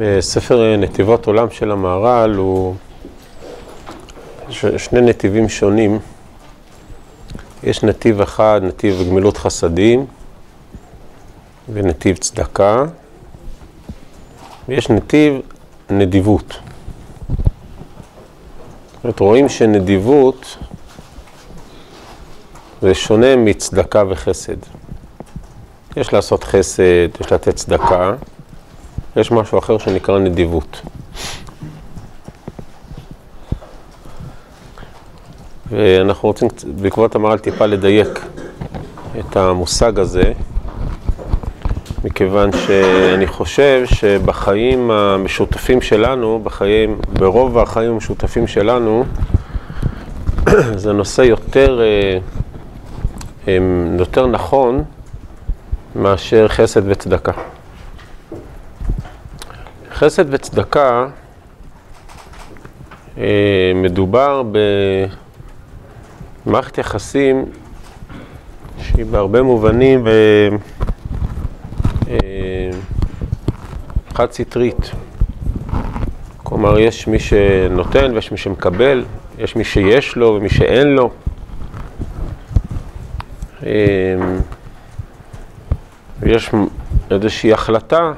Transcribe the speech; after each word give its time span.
בספר 0.00 0.76
נתיבות 0.76 1.26
עולם 1.26 1.50
של 1.50 1.70
המהר"ל 1.70 2.34
הוא 2.34 2.74
ש... 4.48 4.66
שני 4.66 5.00
נתיבים 5.00 5.48
שונים. 5.48 5.98
יש 7.62 7.82
נתיב 7.82 8.20
אחד, 8.20 8.60
נתיב 8.64 9.02
גמילות 9.08 9.36
חסדים 9.36 10.06
ונתיב 11.72 12.16
צדקה, 12.16 12.84
ויש 14.68 14.90
נתיב 14.90 15.40
נדיבות. 15.90 16.58
זאת 19.04 19.20
רואים 19.20 19.48
שנדיבות 19.48 20.56
זה 22.82 22.94
שונה 22.94 23.36
מצדקה 23.36 24.02
וחסד. 24.08 24.56
יש 25.96 26.12
לעשות 26.12 26.44
חסד, 26.44 27.20
יש 27.20 27.32
לתת 27.32 27.56
צדקה, 27.56 28.14
יש 29.18 29.30
משהו 29.30 29.58
אחר 29.58 29.78
שנקרא 29.78 30.18
נדיבות. 30.18 30.80
ואנחנו 35.70 36.28
רוצים 36.28 36.48
בעקבות 36.80 37.14
המהר"ל 37.14 37.38
טיפה 37.38 37.66
לדייק 37.66 38.24
את 39.18 39.36
המושג 39.36 39.98
הזה, 39.98 40.32
מכיוון 42.04 42.50
שאני 42.52 43.26
חושב 43.26 43.84
שבחיים 43.86 44.90
המשותפים 44.90 45.80
שלנו, 45.80 46.40
בחיים, 46.44 46.98
ברוב 47.12 47.58
החיים 47.58 47.90
המשותפים 47.90 48.46
שלנו, 48.46 49.04
זה 50.82 50.92
נושא 50.92 51.22
יותר, 51.22 51.80
יותר 53.98 54.26
נכון 54.26 54.84
מאשר 55.94 56.48
חסד 56.48 56.82
וצדקה. 56.84 57.32
חסד 59.98 60.24
וצדקה 60.34 61.06
מדובר 63.74 64.42
במערכת 66.46 66.78
יחסים 66.78 67.44
שהיא 68.78 69.04
בהרבה 69.04 69.42
מובנים 69.42 70.06
חד 74.14 74.32
סטרית. 74.32 74.90
כלומר, 76.42 76.78
יש 76.78 77.06
מי 77.06 77.18
שנותן 77.18 78.12
ויש 78.14 78.32
מי 78.32 78.38
שמקבל, 78.38 79.04
יש 79.38 79.56
מי 79.56 79.64
שיש 79.64 80.16
לו 80.16 80.34
ומי 80.34 80.48
שאין 80.48 80.88
לו. 80.88 81.10
ויש 86.20 86.50
איזושהי 87.10 87.52
החלטה 87.52 88.12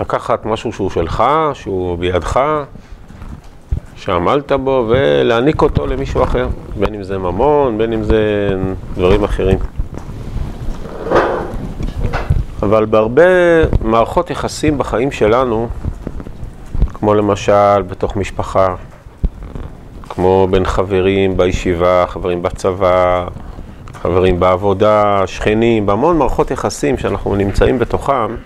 לקחת 0.00 0.46
משהו 0.46 0.72
שהוא 0.72 0.90
שלך, 0.90 1.24
שהוא 1.54 1.98
בידך, 1.98 2.40
שעמלת 3.96 4.52
בו, 4.52 4.86
ולהעניק 4.88 5.62
אותו 5.62 5.86
למישהו 5.86 6.22
אחר, 6.22 6.48
בין 6.78 6.94
אם 6.94 7.02
זה 7.02 7.18
ממון, 7.18 7.78
בין 7.78 7.92
אם 7.92 8.02
זה 8.02 8.48
דברים 8.94 9.24
אחרים. 9.24 9.58
אבל 12.62 12.84
בהרבה 12.84 13.22
מערכות 13.82 14.30
יחסים 14.30 14.78
בחיים 14.78 15.10
שלנו, 15.10 15.68
כמו 16.94 17.14
למשל 17.14 17.82
בתוך 17.82 18.16
משפחה, 18.16 18.74
כמו 20.08 20.48
בין 20.50 20.64
חברים 20.64 21.36
בישיבה, 21.36 22.04
חברים 22.08 22.42
בצבא, 22.42 23.26
חברים 23.94 24.40
בעבודה, 24.40 25.22
שכנים, 25.26 25.86
בהמון 25.86 26.18
מערכות 26.18 26.50
יחסים 26.50 26.98
שאנחנו 26.98 27.36
נמצאים 27.36 27.78
בתוכם, 27.78 28.36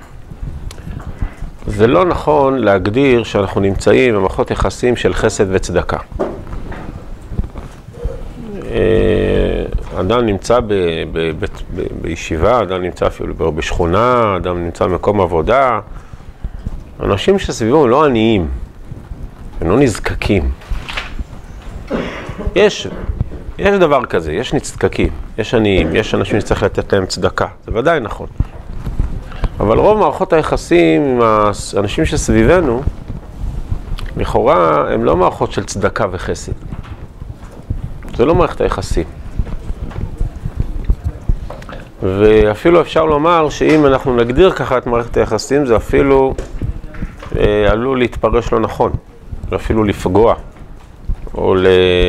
זה 1.67 1.87
לא 1.87 2.05
נכון 2.05 2.59
להגדיר 2.59 3.23
שאנחנו 3.25 3.61
נמצאים 3.61 4.15
במערכות 4.15 4.51
יחסים 4.51 4.97
של 4.97 5.15
חסד 5.15 5.47
וצדקה. 5.49 5.99
אדם 10.01 10.27
נמצא 10.27 10.61
ב, 10.61 10.67
ב, 11.13 11.31
ב, 11.39 11.47
ב, 11.75 11.83
בישיבה, 12.01 12.63
אדם 12.63 12.83
נמצא 12.83 13.07
אפילו 13.07 13.53
בשכונה, 13.53 14.37
אדם 14.37 14.65
נמצא 14.65 14.87
במקום 14.87 15.21
עבודה. 15.21 15.81
אנשים 17.01 17.39
שסביבו 17.39 17.85
הם 17.85 17.91
לא 17.91 18.05
עניים, 18.05 18.49
הם 19.61 19.71
לא 19.71 19.79
נזקקים. 19.79 20.51
יש, 22.57 22.89
יש 23.59 23.79
דבר 23.79 24.05
כזה, 24.05 24.33
יש 24.33 24.55
נזקקים, 24.55 25.09
יש 25.39 25.55
עניים, 25.55 25.97
יש 25.97 26.15
אנשים 26.15 26.41
שצריך 26.41 26.63
לתת 26.63 26.93
להם 26.93 27.07
צדקה, 27.07 27.47
זה 27.67 27.73
ודאי 27.75 28.01
נכון. 28.01 28.27
אבל 29.61 29.79
רוב 29.79 29.99
מערכות 29.99 30.33
היחסים 30.33 31.03
עם 31.03 31.21
האנשים 31.23 32.05
שסביבנו, 32.05 32.83
לכאורה, 34.17 34.85
הם 34.93 35.05
לא 35.05 35.17
מערכות 35.17 35.53
של 35.53 35.65
צדקה 35.65 36.05
וחסד. 36.11 36.53
זה 38.17 38.25
לא 38.25 38.35
מערכת 38.35 38.61
היחסים. 38.61 39.05
ואפילו 42.03 42.81
אפשר 42.81 43.05
לומר 43.05 43.49
שאם 43.51 43.87
אנחנו 43.87 44.17
נגדיר 44.17 44.51
ככה 44.51 44.79
את 44.79 44.87
מערכת 44.87 45.17
היחסים, 45.17 45.67
זה 45.67 45.77
אפילו 45.77 46.35
אה, 47.39 47.71
עלול 47.71 47.99
להתפרש 47.99 48.53
לא 48.53 48.61
נכון, 48.61 48.93
ואפילו 49.49 49.85
לפגוע, 49.85 50.35
או 51.37 51.55
ל- 51.55 51.67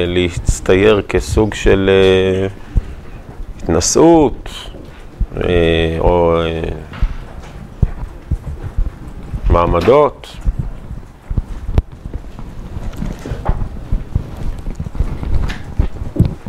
להצטייר 0.08 1.02
כסוג 1.10 1.54
של 1.54 1.90
אה, 1.90 2.48
התנשאות, 3.64 4.50
אה, 5.38 5.50
או 6.00 6.42
אה, 6.42 6.62
מעמדות. 9.50 10.28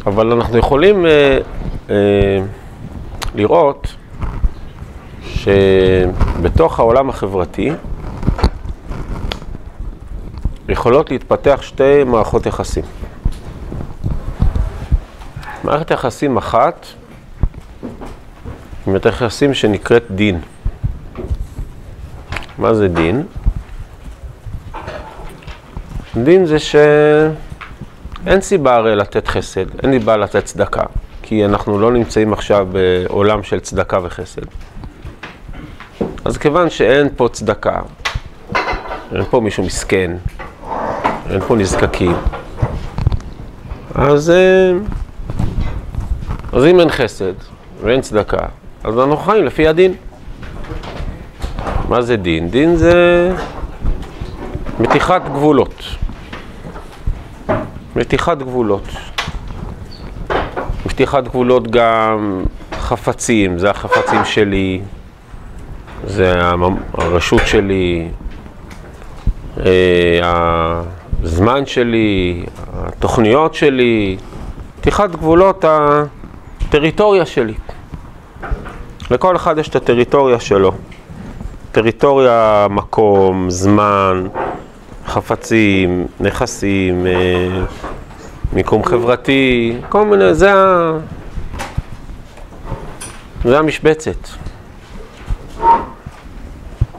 אבל 0.07 0.33
אנחנו 0.33 0.59
יכולים 0.59 1.07
אה, 1.07 1.39
אה, 1.91 2.39
לראות 3.35 3.95
שבתוך 5.25 6.79
העולם 6.79 7.09
החברתי 7.09 7.71
יכולות 10.69 11.11
להתפתח 11.11 11.59
שתי 11.63 12.05
מערכות 12.05 12.47
יחסים. 12.47 12.85
מערכת 15.65 15.91
יחסים 15.91 16.37
אחת 16.37 16.87
היא 17.83 18.93
מערכת 18.93 19.07
יחסים 19.07 19.55
שנקראת 19.55 20.05
דין. 20.11 20.41
מה 22.59 22.75
זה 22.75 22.89
דין? 22.89 23.27
דין 26.17 26.47
זה 26.47 26.59
שאין 26.59 28.41
סיבה 28.41 28.77
הרי 28.77 28.97
לתת 28.97 29.29
חסד, 29.29 29.81
אין 29.83 29.93
סיבה 29.93 30.17
לתת 30.17 30.45
צדקה. 30.45 30.85
כי 31.23 31.45
אנחנו 31.45 31.79
לא 31.81 31.93
נמצאים 31.93 32.33
עכשיו 32.33 32.69
בעולם 32.73 33.43
של 33.43 33.61
צדקה 33.61 33.99
וחסד. 34.03 34.43
אז 36.25 36.37
כיוון 36.37 36.71
שאין 36.71 37.09
פה 37.17 37.29
צדקה, 37.33 37.81
אין 39.13 39.25
פה 39.31 39.41
מישהו 39.41 39.65
מסכן, 39.65 40.17
אין 41.31 41.41
פה 41.41 41.57
נזקקים, 41.57 42.17
אז, 43.95 44.33
אז 46.53 46.65
אם 46.65 46.81
אין 46.81 46.91
חסד 46.91 47.33
ואין 47.83 48.01
צדקה, 48.01 48.47
אז 48.85 48.99
אנחנו 48.99 49.17
חיים 49.17 49.45
לפי 49.45 49.69
הדין. 49.69 49.95
מה 51.89 52.03
זה 52.03 52.17
דין? 52.17 52.51
דין 52.51 52.77
זה 52.77 53.31
מתיחת 54.81 55.25
גבולות. 55.25 55.83
מתיחת 57.97 58.39
גבולות. 58.39 58.89
פתיחת 60.89 61.25
גבולות 61.25 61.71
גם 61.71 62.45
חפצים, 62.73 63.59
זה 63.59 63.71
החפצים 63.71 64.25
שלי, 64.25 64.81
זה 66.07 66.41
הרשות 66.95 67.43
שלי, 67.47 68.09
הזמן 71.23 71.67
שלי, 71.67 72.45
התוכניות 72.73 73.55
שלי, 73.55 74.17
פתיחת 74.81 75.11
גבולות 75.11 75.65
הטריטוריה 75.69 77.27
שלי. 77.27 77.55
לכל 79.11 79.37
אחד 79.37 79.59
יש 79.59 79.69
את 79.69 79.77
הטריטוריה 79.77 80.41
שלו. 80.41 80.73
טריטוריה, 81.73 82.67
מקום, 82.71 83.51
זמן, 83.51 84.27
חפצים, 85.07 86.07
נכסים, 86.21 87.07
מיקום 88.53 88.85
חברתי, 88.85 89.77
כל 89.89 90.05
מיני, 90.05 90.35
זה, 90.35 90.55
ה... 90.55 90.93
זה 93.45 93.59
המשבצת. 93.59 94.29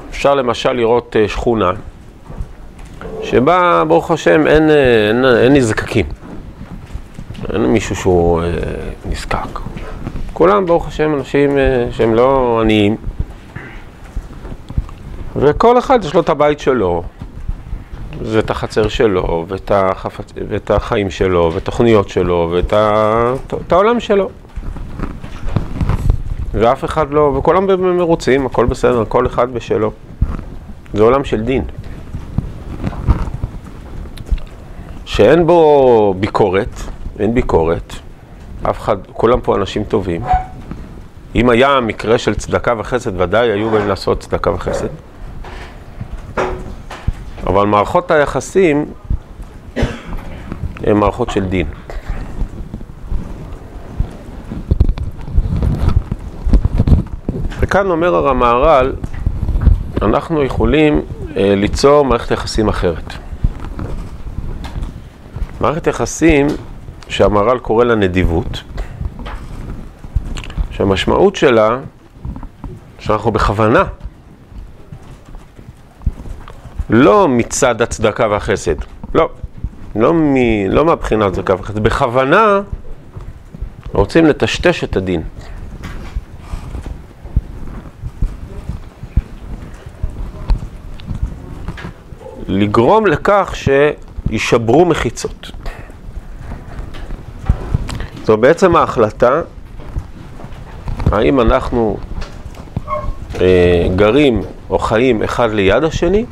אפשר 0.10 0.36
למשל 0.36 0.72
לראות 0.72 1.16
שכונה 1.28 1.72
שבה, 3.30 3.84
ברוך 3.88 4.12
השם, 4.12 4.48
אין, 4.48 4.70
אין, 5.10 5.26
אין 5.26 5.54
נזקקים. 5.54 6.06
אין 7.54 7.66
מישהו 7.66 7.96
שהוא 7.96 8.42
אה, 8.42 8.48
נזקק. 9.06 9.60
כולם, 10.34 10.66
ברוך 10.66 10.88
השם, 10.88 11.14
אנשים 11.14 11.58
אה, 11.58 11.88
שהם 11.92 12.16
לא 12.16 12.60
עניים, 12.62 12.96
וכל 15.36 15.78
אחד 15.80 16.04
יש 16.04 16.14
לו 16.14 16.22
את 16.22 16.30
הבית 16.30 16.60
שלו, 16.60 17.04
ואת 18.22 18.50
החצר 18.50 18.88
שלו, 18.88 19.46
ואת, 19.48 19.72
החפ... 19.76 20.22
ואת 20.50 20.72
החיים 20.72 21.10
שלו, 21.10 21.52
ואת 21.54 21.62
התוכניות 21.62 22.10
שלו, 22.10 22.50
ואת 22.52 22.74
ה... 22.74 23.34
את 23.68 23.72
העולם 23.72 24.00
שלו. 24.00 24.30
ואף 26.54 26.86
אחד 26.86 27.12
לא, 27.12 27.22
וכולם 27.38 27.98
מרוצים, 27.98 28.46
הכל 28.46 28.66
בסדר, 28.66 29.04
כל 29.08 29.28
אחד 29.28 29.54
בשלו. 29.54 29.92
זה 30.94 31.04
עולם 31.04 31.24
של 31.24 31.42
דין. 31.42 31.64
שאין 35.10 35.48
בו 35.48 36.14
ביקורת, 36.20 36.82
אין 37.20 37.34
ביקורת, 37.34 37.94
אף 38.70 38.80
אחד, 38.80 38.98
כולם 39.14 39.42
פה 39.42 39.56
אנשים 39.56 39.84
טובים. 39.84 40.22
אם 41.36 41.50
היה 41.50 41.80
מקרה 41.80 42.18
של 42.18 42.36
צדקה 42.36 42.74
וחסד, 42.78 43.22
ודאי 43.22 43.52
היו 43.52 43.70
באים 43.70 43.88
לעשות 43.88 44.20
צדקה 44.20 44.52
וחסד. 44.52 44.88
אבל 47.48 47.66
מערכות 47.66 48.12
היחסים 48.12 48.86
הן 50.84 50.98
מערכות 50.98 51.30
של 51.30 51.46
דין. 51.46 51.68
וכאן 57.60 57.92
אומר 57.92 58.28
המהר"ל, 58.28 58.94
אנחנו 60.02 60.44
יכולים 60.44 61.02
אה, 61.38 61.54
ליצור 61.56 62.06
מערכת 62.06 62.32
יחסים 62.32 62.68
אחרת. 62.68 63.29
מערכת 65.62 65.88
יחסים 65.88 66.48
שהמהר"ל 67.08 67.60
קורא 67.60 67.86
לה 67.86 67.96
נדיבות, 67.96 68.64
שהמשמעות 70.72 71.36
שלה, 71.36 71.78
שאנחנו 73.00 73.32
בכוונה, 73.32 73.84
לא 76.90 77.28
מצד 77.28 77.82
הצדקה 77.82 78.28
והחסד, 78.28 78.76
לא, 79.14 79.30
לא, 79.96 80.14
מ, 80.14 80.36
לא 80.70 80.86
מהבחינה 80.86 81.26
הצדקה 81.26 81.56
והחסד, 81.56 81.80
בכוונה 81.80 82.62
רוצים 83.94 84.26
לטשטש 84.26 84.84
את 84.84 84.96
הדין. 84.96 85.22
לגרום 92.48 93.08
לכך 93.08 93.52
שישברו 94.30 94.86
מחיצות. 94.86 95.52
זו 98.24 98.38
בעצם 98.38 98.76
ההחלטה 98.76 99.42
האם 101.12 101.40
אנחנו 101.40 101.98
אה, 103.42 103.88
גרים 103.96 104.42
או 104.70 104.80
חיים 104.80 105.24
אחד 105.24 105.50
ליד 105.52 105.84
השני, 105.84 106.26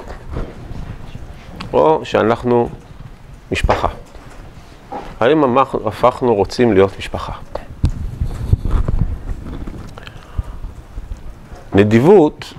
או 1.74 2.02
שאנחנו 2.04 2.70
משפחה. 3.52 3.88
האם 5.20 5.58
הפכנו 5.86 6.36
רוצים 6.36 6.74
להיות 6.74 6.98
משפחה? 6.98 7.34
נדיבות 11.74 12.54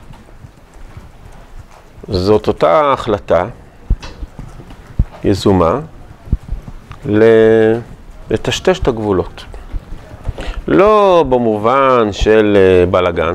זאת 2.08 2.48
אותה 2.48 2.92
החלטה 2.92 3.44
יזומה 5.24 5.80
לטשטש 8.30 8.78
את 8.78 8.88
הגבולות. 8.88 9.44
לא 10.68 11.24
במובן 11.28 12.08
של 12.12 12.56
אה, 12.56 12.86
בלגן, 12.86 13.34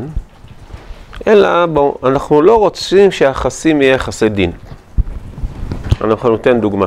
אלא 1.27 1.49
אנחנו 2.03 2.41
לא 2.41 2.55
רוצים 2.55 3.11
שהיחסים 3.11 3.81
יהיה 3.81 3.93
יחסי 3.93 4.29
דין. 4.29 4.51
אנחנו 6.01 6.29
ניתן 6.29 6.61
דוגמה. 6.61 6.85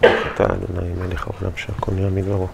אתה 0.00 0.44
אדוני 0.44 0.88
מלך 1.00 1.26
העולם 1.26 1.56
שהכל 1.56 1.92
נהיה 1.92 2.10
מדברו. 2.10 2.46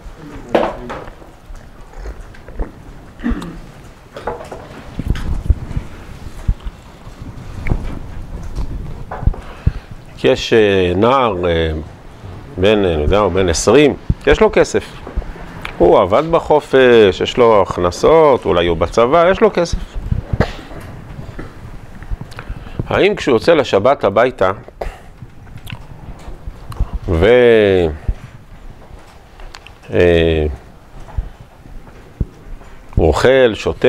יש 10.23 10.53
אה, 10.53 10.93
נער 10.95 11.35
אה, 11.47 11.71
בן, 12.57 12.85
אני 12.85 13.01
יודע, 13.01 13.27
בן 13.27 13.49
20, 13.49 13.93
יש 14.27 14.41
לו 14.41 14.49
כסף. 14.53 14.83
הוא 15.77 15.99
עבד 15.99 16.23
בחופש, 16.31 17.21
יש 17.21 17.37
לו 17.37 17.61
הכנסות, 17.61 18.45
אולי 18.45 18.67
הוא 18.67 18.77
בצבא, 18.77 19.29
יש 19.31 19.41
לו 19.41 19.53
כסף. 19.53 19.77
האם 22.87 23.15
כשהוא 23.15 23.35
יוצא 23.35 23.53
לשבת 23.53 24.03
הביתה, 24.03 24.51
ו... 27.07 27.27
אה, 29.93 30.45
הוא 32.95 33.07
אוכל, 33.07 33.53
שותה, 33.53 33.87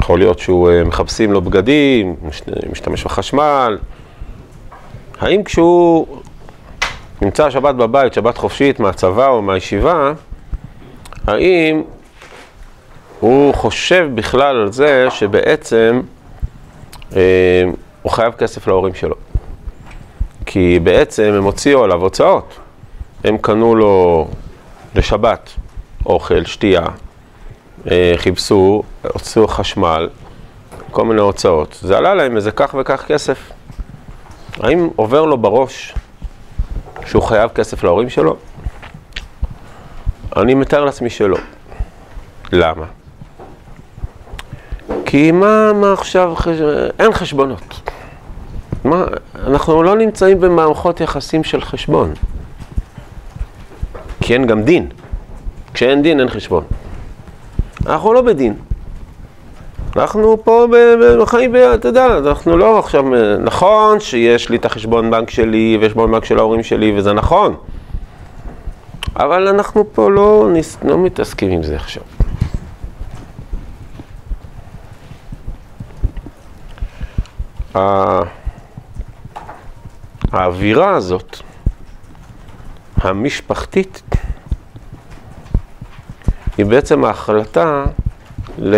יכול 0.00 0.18
להיות 0.18 0.38
שהוא 0.38 0.70
אה, 0.70 0.84
מחפשים 0.84 1.32
לו 1.32 1.40
בגדים, 1.40 2.16
משתמש 2.70 3.04
בחשמל. 3.04 3.78
האם 5.22 5.42
כשהוא 5.44 6.06
נמצא 7.22 7.50
שבת 7.50 7.74
בבית, 7.74 8.14
שבת 8.14 8.38
חופשית 8.38 8.80
מהצבא 8.80 9.28
או 9.28 9.42
מהישיבה, 9.42 10.12
האם 11.26 11.82
הוא 13.20 13.54
חושב 13.54 14.08
בכלל 14.14 14.56
על 14.56 14.72
זה 14.72 15.06
שבעצם 15.10 16.00
אה, 17.16 17.64
הוא 18.02 18.12
חייב 18.12 18.32
כסף 18.32 18.66
להורים 18.66 18.94
שלו? 18.94 19.14
כי 20.46 20.78
בעצם 20.82 21.32
הם 21.36 21.44
הוציאו 21.44 21.84
עליו 21.84 22.02
הוצאות. 22.02 22.58
הם 23.24 23.38
קנו 23.38 23.74
לו 23.74 24.28
לשבת 24.94 25.50
אוכל, 26.06 26.44
שתייה, 26.44 26.84
אה, 27.90 28.12
חיפשו, 28.16 28.82
הוציאו 29.02 29.48
חשמל, 29.48 30.08
כל 30.90 31.04
מיני 31.04 31.20
הוצאות. 31.20 31.78
זה 31.82 31.98
עלה 31.98 32.14
להם 32.14 32.36
איזה 32.36 32.50
כך 32.50 32.74
וכך 32.80 33.04
כסף. 33.08 33.51
האם 34.60 34.88
עובר 34.96 35.24
לו 35.24 35.38
בראש 35.38 35.94
שהוא 37.06 37.22
חייב 37.22 37.50
כסף 37.50 37.84
להורים 37.84 38.10
שלו? 38.10 38.36
אני 40.36 40.54
מתאר 40.54 40.84
לעצמי 40.84 41.10
שלא. 41.10 41.38
למה? 42.52 42.86
כי 45.06 45.32
מה, 45.32 45.72
מה 45.72 45.92
עכשיו, 45.92 46.34
אין 46.98 47.12
חשבונות. 47.12 47.90
מה, 48.84 49.04
אנחנו 49.46 49.82
לא 49.82 49.96
נמצאים 49.96 50.40
במערכות 50.40 51.00
יחסים 51.00 51.44
של 51.44 51.60
חשבון. 51.60 52.12
כי 54.20 54.34
אין 54.34 54.46
גם 54.46 54.62
דין. 54.62 54.88
כשאין 55.74 56.02
דין 56.02 56.20
אין 56.20 56.28
חשבון. 56.28 56.64
אנחנו 57.86 58.12
לא 58.12 58.22
בדין. 58.22 58.54
אנחנו 59.96 60.44
פה 60.44 60.66
בחיים, 61.20 61.56
אתה 61.74 61.88
יודע, 61.88 62.18
אנחנו 62.18 62.56
לא 62.56 62.78
עכשיו, 62.78 63.04
נכון 63.38 64.00
שיש 64.00 64.48
לי 64.48 64.56
את 64.56 64.64
החשבון 64.64 65.10
בנק 65.10 65.30
שלי 65.30 65.78
ויש 65.80 65.90
חשבון 65.90 66.12
בנק 66.12 66.24
של 66.24 66.38
ההורים 66.38 66.62
שלי 66.62 66.98
וזה 66.98 67.12
נכון, 67.12 67.56
אבל 69.16 69.48
אנחנו 69.48 69.84
פה 69.92 70.10
לא, 70.10 70.48
לא 70.84 70.98
מתעסקים 70.98 71.50
עם 71.50 71.62
זה 71.62 71.76
עכשיו. 71.76 72.02
האווירה 80.32 80.90
הזאת, 80.90 81.36
המשפחתית, 82.96 84.02
היא 86.58 86.66
בעצם 86.66 87.04
ההחלטה 87.04 87.84
ל... 88.58 88.74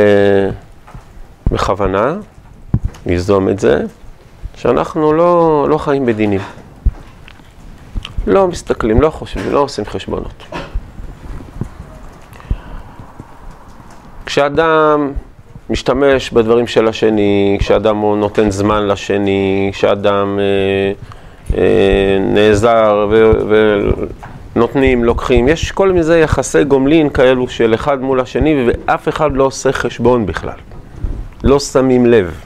בכוונה 1.55 2.17
ליזום 3.07 3.49
את 3.49 3.59
זה, 3.59 3.83
שאנחנו 4.55 5.13
לא, 5.13 5.67
לא 5.71 5.79
חיים 5.79 6.07
בדינים. 6.07 6.41
לא 8.27 8.49
מסתכלים, 8.49 9.01
לא 9.01 9.11
חושבים, 9.11 9.53
לא 9.53 9.59
עושים 9.59 9.85
חשבונות. 9.85 10.45
כשאדם 14.27 15.13
משתמש 15.71 16.31
בדברים 16.31 16.67
של 16.67 16.89
השני, 16.89 17.57
כשאדם 17.61 17.97
הוא 17.97 18.17
נותן 18.17 18.51
זמן 18.51 18.87
לשני, 18.87 19.71
כשאדם 19.75 20.39
אה, 20.39 20.93
אה, 21.59 22.19
נעזר 22.21 23.09
ונותנים, 24.57 25.05
לוקחים, 25.05 25.49
יש 25.49 25.73
כל 25.73 25.93
מיני 25.93 26.17
יחסי 26.17 26.65
גומלין 26.65 27.11
כאלו 27.11 27.49
של 27.49 27.75
אחד 27.75 28.01
מול 28.03 28.21
השני 28.21 28.67
ואף 28.67 29.09
אחד 29.09 29.37
לא 29.37 29.45
עושה 29.45 29.73
חשבון 29.73 30.27
בכלל. 30.27 30.74
לא 31.45 31.61
שמים 31.61 32.07
לב. 32.07 32.41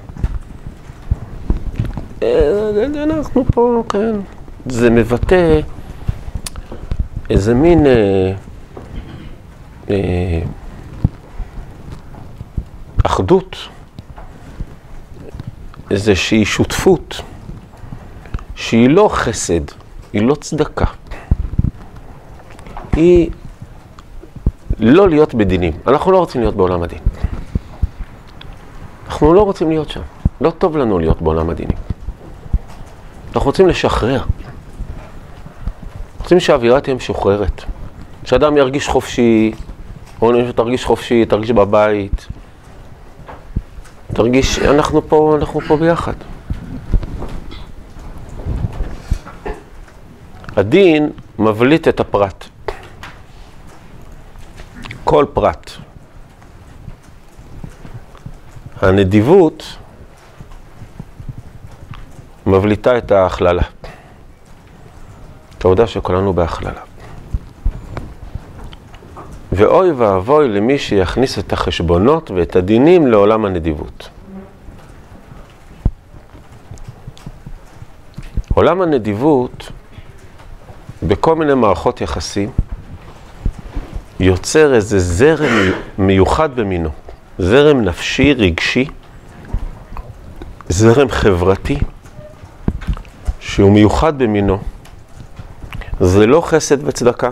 אה, 2.23 2.85
אנחנו 3.02 3.45
פה, 3.45 3.83
כן. 3.88 4.17
זה 4.67 4.90
מבטא 4.90 5.61
איזה 7.31 7.55
מין 7.55 7.87
אה, 7.87 8.33
אה, 9.90 10.40
אחדות 13.07 13.57
איזושהי 15.90 16.45
שותפות 16.45 17.21
שהיא 18.55 18.88
לא 18.90 19.09
חסד, 19.12 19.61
היא 20.12 20.23
לא 20.23 20.35
צדקה. 20.35 20.87
היא 22.93 23.31
לא 24.78 25.09
להיות 25.09 25.35
בדינים. 25.35 25.73
אנחנו 25.87 26.12
לא 26.12 26.19
רוצים 26.19 26.40
להיות 26.40 26.55
בעולם 26.57 26.83
הדין. 26.83 27.08
אנחנו 29.18 29.34
לא 29.34 29.40
רוצים 29.40 29.70
להיות 29.70 29.88
שם. 29.88 30.00
לא 30.40 30.50
טוב 30.50 30.76
לנו 30.76 30.98
להיות 30.98 31.22
בעולם 31.22 31.50
הדינים. 31.50 31.76
אנחנו 33.34 33.50
רוצים 33.50 33.68
לשחרר. 33.68 34.22
רוצים 36.20 36.40
שהאווירה 36.40 36.80
תהיה 36.80 36.96
משוחררת. 36.96 37.62
שאדם 38.25 38.56
ירגיש 38.56 38.88
חופשי, 38.88 39.52
או 40.22 40.32
שתרגיש 40.48 40.84
חופשי, 40.84 41.25
תרגיש 41.25 41.50
בבית. 41.50 42.26
תרגיש, 44.14 44.58
אנחנו 44.58 45.08
פה, 45.08 45.37
אנחנו 45.40 45.60
פה 45.60 45.76
ביחד. 45.76 46.14
הדין 50.56 51.10
מבליט 51.38 51.88
את 51.88 52.00
הפרט. 52.00 52.44
כל 55.04 55.25
פרט. 55.32 55.88
הנדיבות 58.82 59.76
מבליטה 62.47 62.99
את 62.99 63.11
ההכללה. 63.11 63.62
אתה 65.58 65.68
יודע 65.68 65.87
שכולנו 65.87 66.32
בהכללה. 66.32 66.80
ואוי 69.52 69.92
ואבוי 69.92 70.49
למי 70.49 70.78
שיכניס 70.78 71.38
את 71.38 71.52
החשבונות 71.52 72.30
ואת 72.30 72.56
הדינים 72.56 73.06
לעולם 73.06 73.44
הנדיבות. 73.44 74.08
עולם 78.54 78.82
הנדיבות, 78.82 79.73
בכל 81.02 81.37
מיני 81.37 81.54
מערכות 81.54 82.00
יחסים, 82.00 82.50
יוצר 84.20 84.75
איזה 84.75 84.99
זרם 84.99 85.73
מיוחד 85.99 86.56
במינו. 86.56 86.90
זרם 87.38 87.80
נפשי, 87.80 88.33
רגשי, 88.33 88.88
זרם 90.68 91.09
חברתי, 91.09 91.78
שהוא 93.40 93.73
מיוחד 93.73 94.18
במינו. 94.18 94.59
זה 96.00 96.26
לא 96.26 96.40
חסד 96.40 96.88
וצדקה, 96.88 97.30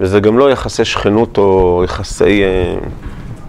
וזה 0.00 0.20
גם 0.20 0.38
לא 0.38 0.50
יחסי 0.50 0.84
שכנות 0.84 1.38
או 1.38 1.82
יחסי, 1.84 2.44
אה, 2.44 2.74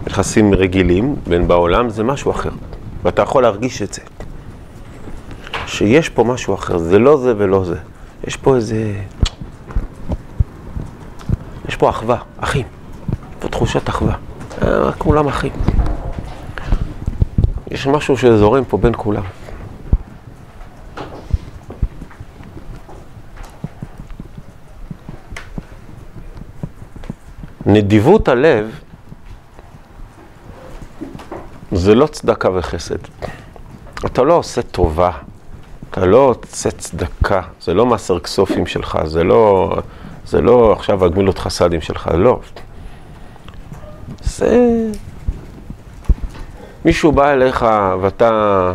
יחסים 0.06 0.54
רגילים 0.54 1.16
בין 1.26 1.48
בעולם, 1.48 1.90
זה 1.90 2.04
משהו 2.04 2.30
אחר. 2.30 2.50
ואתה 3.02 3.22
יכול 3.22 3.42
להרגיש 3.42 3.82
את 3.82 3.92
זה. 3.92 4.02
שיש 5.66 6.08
פה 6.08 6.24
משהו 6.24 6.54
אחר, 6.54 6.78
זה 6.78 6.98
לא 6.98 7.16
זה 7.16 7.34
ולא 7.38 7.64
זה. 7.64 7.76
יש 8.26 8.36
פה 8.36 8.56
איזה... 8.56 8.92
יש 11.68 11.76
פה 11.76 11.90
אחווה, 11.90 12.16
אחים. 12.40 12.66
פה 13.38 13.48
תחושת 13.48 13.88
אחווה. 13.88 14.14
אה, 14.62 14.92
כולם 14.92 15.28
אחים. 15.28 15.52
יש 17.70 17.86
משהו 17.86 18.16
שזורם 18.16 18.64
פה 18.64 18.76
בין 18.76 18.92
כולם. 18.96 19.22
נדיבות 27.66 28.28
הלב 28.28 28.80
זה 31.72 31.94
לא 31.94 32.06
צדקה 32.06 32.48
וחסד. 32.54 32.98
אתה 34.06 34.22
לא 34.22 34.34
עושה 34.34 34.62
טובה, 34.62 35.10
אתה 35.90 36.06
לא 36.06 36.34
עושה 36.44 36.70
צדקה, 36.70 37.42
זה 37.60 37.74
לא 37.74 37.86
מעשר 37.86 38.20
כסופים 38.20 38.66
שלך, 38.66 38.98
זה 39.04 39.24
לא, 39.24 39.76
זה 40.26 40.40
לא 40.40 40.72
עכשיו 40.72 41.04
הגמילות 41.04 41.38
חסדים 41.38 41.80
שלך, 41.80 42.10
לא. 42.14 42.40
זה... 44.22 44.90
מישהו 46.88 47.12
בא 47.12 47.30
אליך 47.30 47.66
ואתה 48.00 48.72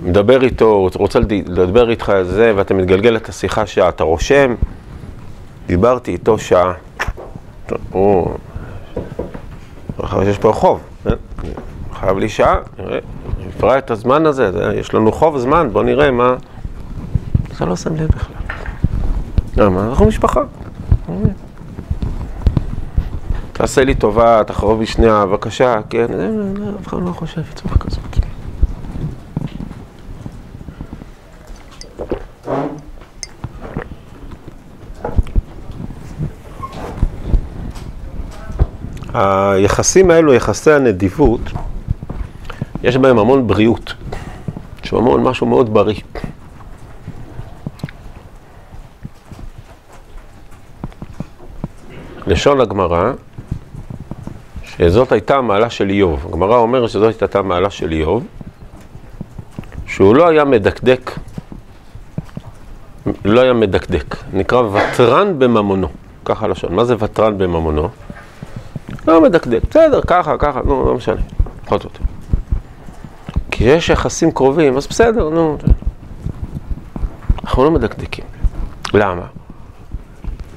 מדבר 0.00 0.42
איתו, 0.42 0.88
רוצה 0.94 1.18
לדבר 1.46 1.90
איתך 1.90 2.08
על 2.08 2.24
זה, 2.24 2.52
ואתה 2.56 2.74
מתגלגל 2.74 3.16
את 3.16 3.28
השיחה 3.28 3.66
שעה, 3.66 3.88
אתה 3.88 4.04
רושם, 4.04 4.54
דיברתי 5.66 6.10
איתו 6.12 6.38
שעה. 6.38 6.72
הוא... 7.90 8.30
יש 10.22 10.38
פה 10.38 10.52
חוב, 10.52 10.80
אה? 11.06 11.12
חייב 11.92 12.18
לי 12.18 12.28
שעה, 12.28 12.56
נפרע 13.46 13.78
את 13.78 13.90
הזמן 13.90 14.26
הזה, 14.26 14.50
יש 14.74 14.94
לנו 14.94 15.12
חוב 15.12 15.38
זמן, 15.38 15.68
בוא 15.72 15.82
נראה 15.82 16.10
מה... 16.10 16.34
אתה 17.56 17.64
לא 17.64 17.76
שם 17.76 17.94
לב 17.94 18.08
בכלל. 18.08 18.36
למה? 19.56 19.88
אנחנו 19.88 20.06
משפחה. 20.06 20.42
תעשה 23.58 23.84
לי 23.84 23.94
טובה, 23.94 24.44
תחרוב 24.46 24.80
לי 24.80 24.86
שנייה, 24.86 25.26
בבקשה, 25.26 25.80
כן, 25.90 26.06
אף 26.80 26.86
אחד 26.86 26.96
לא 27.02 27.12
חושב 27.12 27.40
בצורה 27.40 27.74
כזאת. 27.78 28.18
היחסים 39.14 40.10
האלו, 40.10 40.34
יחסי 40.34 40.72
הנדיבות, 40.72 41.40
יש 42.82 42.96
בהם 42.96 43.18
המון 43.18 43.46
בריאות. 43.46 43.94
יש 44.84 44.92
המון 44.92 45.22
משהו 45.22 45.46
מאוד 45.46 45.74
בריא. 45.74 46.00
לשון 52.26 52.60
הגמרא, 52.60 53.12
שזאת 54.78 55.12
הייתה 55.12 55.36
המעלה 55.36 55.70
של 55.70 55.90
איוב. 55.90 56.26
הגמרא 56.28 56.56
אומרת 56.56 56.90
שזאת 56.90 57.22
הייתה 57.22 57.38
המעלה 57.38 57.70
של 57.70 57.92
איוב, 57.92 58.26
שהוא 59.86 60.16
לא 60.16 60.28
היה 60.28 60.44
מדקדק, 60.44 61.10
לא 63.24 63.40
היה 63.40 63.52
מדקדק, 63.52 64.16
נקרא 64.32 64.62
ותרן 64.62 65.38
בממונו, 65.38 65.88
ככה 66.24 66.48
לשון. 66.48 66.74
מה 66.74 66.84
זה 66.84 66.94
ותרן 66.98 67.38
בממונו? 67.38 67.88
לא 69.06 69.22
מדקדק, 69.22 69.60
בסדר, 69.70 70.00
ככה, 70.06 70.38
ככה, 70.38 70.60
נו, 70.64 70.86
לא 70.86 70.94
משנה, 70.94 71.20
פחות 71.64 71.84
או 71.84 71.90
יותר. 71.92 72.04
כי 73.50 73.64
יש 73.64 73.88
יחסים 73.88 74.30
קרובים, 74.30 74.76
אז 74.76 74.86
בסדר, 74.86 75.28
נו. 75.28 75.58
אנחנו 77.44 77.64
לא 77.64 77.70
מדקדקים. 77.70 78.24
למה? 78.94 79.22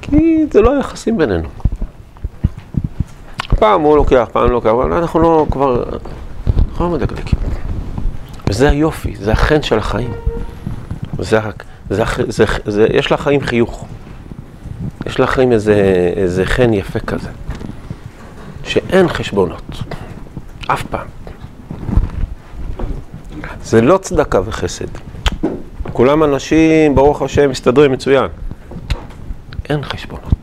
כי 0.02 0.46
זה 0.50 0.60
לא 0.60 0.78
יחסים 0.78 1.18
בינינו. 1.18 1.48
פעם 3.62 3.82
הוא 3.82 3.96
לוקח, 3.96 4.28
פעם 4.32 4.44
לא 4.44 4.50
לוקח, 4.50 4.70
אבל 4.70 4.92
אנחנו 4.92 5.20
לא 5.20 5.46
כבר, 5.50 5.84
אנחנו 6.70 6.84
לא 6.84 6.90
מדקדקים. 6.90 7.38
וזה 8.48 8.70
היופי, 8.70 9.16
זה 9.16 9.32
החן 9.32 9.62
של 9.62 9.78
החיים. 9.78 10.12
זה, 11.18 11.40
זה, 11.90 12.04
זה, 12.28 12.44
זה, 12.64 12.86
יש 12.92 13.12
לחיים 13.12 13.40
חיוך. 13.40 13.86
יש 15.06 15.20
לחיים 15.20 15.52
איזה, 15.52 15.74
איזה 16.16 16.46
חן 16.46 16.72
יפה 16.72 17.00
כזה. 17.00 17.28
שאין 18.64 19.08
חשבונות. 19.08 19.82
אף 20.66 20.82
פעם. 20.82 21.06
זה 23.62 23.80
לא 23.80 23.98
צדקה 23.98 24.40
וחסד. 24.44 24.86
כולם 25.92 26.24
אנשים, 26.24 26.94
ברוך 26.94 27.22
השם, 27.22 27.50
מסתדרים 27.50 27.92
מצוין. 27.92 28.28
אין 29.68 29.82
חשבונות. 29.82 30.41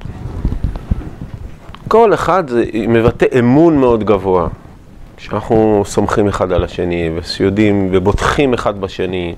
כל 1.89 2.13
אחד 2.13 2.49
זה 2.49 2.63
מבטא 2.87 3.25
אמון 3.39 3.77
מאוד 3.77 4.03
גבוה, 4.03 4.47
שאנחנו 5.17 5.83
סומכים 5.85 6.27
אחד 6.27 6.51
על 6.51 6.63
השני, 6.63 7.09
וסיודים, 7.15 7.89
ובוטחים 7.91 8.53
אחד 8.53 8.81
בשני, 8.81 9.35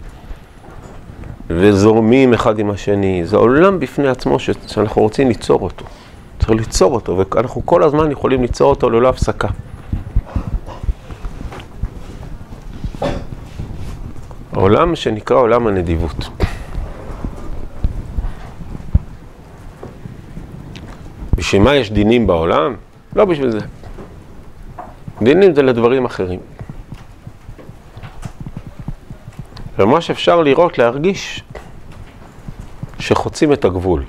וזורמים 1.50 2.34
אחד 2.34 2.60
עם 2.60 2.70
השני. 2.70 3.26
זה 3.26 3.38
עולם 3.38 3.80
בפני 3.80 4.08
עצמו 4.08 4.40
ש... 4.40 4.50
שאנחנו 4.68 5.02
רוצים 5.02 5.28
ליצור 5.28 5.62
אותו. 5.62 5.86
צריך 6.40 6.52
ליצור 6.52 6.94
אותו, 6.94 7.18
ואנחנו 7.18 7.66
כל 7.66 7.84
הזמן 7.84 8.12
יכולים 8.12 8.42
ליצור 8.42 8.70
אותו 8.70 8.90
ללא 8.90 9.10
הפסקה. 9.10 9.48
העולם 14.54 14.96
שנקרא 14.96 15.38
עולם 15.38 15.68
הנדיבות. 15.68 16.41
בשביל 21.52 21.64
מה 21.64 21.76
יש 21.76 21.92
דינים 21.92 22.28
בעולם? 22.28 22.76
לא 23.16 23.26
בשביל 23.26 23.52
זה. 23.52 23.60
דינים 25.22 25.56
זה 25.56 25.62
לדברים 25.62 26.06
אחרים. 26.06 26.40
ומה 29.80 30.02
שאפשר 30.02 30.42
לראות, 30.42 30.78
להרגיש, 30.78 31.44
שחוצים 33.00 33.54
את 33.54 33.66
הגבול. 33.66 34.04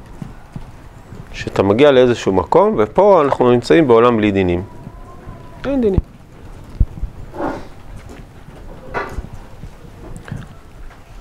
שאתה 1.33 1.63
מגיע 1.63 1.91
לאיזשהו 1.91 2.33
מקום, 2.33 2.75
ופה 2.79 3.23
אנחנו 3.23 3.51
נמצאים 3.51 3.89
בעולם 3.89 4.17
בלי 4.17 4.31
דינים. 4.31 4.63
אין 5.65 5.81
דינים. 5.81 6.01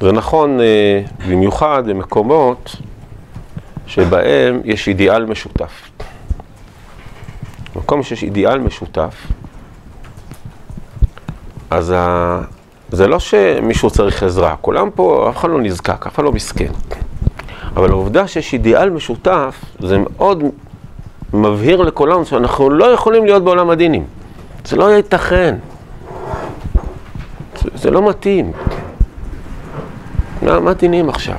זה 0.01 0.11
נכון 0.11 0.59
אה, 0.59 1.01
במיוחד 1.29 1.83
במקומות 1.85 2.75
שבהם 3.87 4.61
יש 4.63 4.87
אידיאל 4.87 5.25
משותף. 5.25 5.90
במקום 7.75 8.03
שיש 8.03 8.23
אידיאל 8.23 8.59
משותף, 8.59 9.27
אז 11.69 11.93
ה... 11.97 12.41
זה 12.91 13.07
לא 13.07 13.19
שמישהו 13.19 13.89
צריך 13.89 14.23
עזרה, 14.23 14.55
כולם 14.61 14.89
פה, 14.95 15.29
אף 15.29 15.37
אחד 15.37 15.49
לא 15.49 15.61
נזקק, 15.61 16.07
אף 16.07 16.15
אחד 16.15 16.23
לא 16.23 16.31
מסכן. 16.31 16.71
אבל 17.75 17.89
העובדה 17.89 18.27
שיש 18.27 18.53
אידיאל 18.53 18.89
משותף, 18.89 19.61
זה 19.79 19.97
מאוד 19.97 20.43
מבהיר 21.33 21.81
לכולנו 21.81 22.25
שאנחנו 22.25 22.69
לא 22.69 22.85
יכולים 22.85 23.25
להיות 23.25 23.43
בעולם 23.43 23.69
הדינים. 23.69 24.03
זה 24.65 24.75
לא 24.75 24.91
ייתכן. 24.95 25.55
זה, 27.61 27.69
זה 27.75 27.91
לא 27.91 28.09
מתאים. 28.09 28.51
מה, 30.41 30.59
מה 30.59 30.73
דינים 30.73 31.09
עכשיו? 31.09 31.35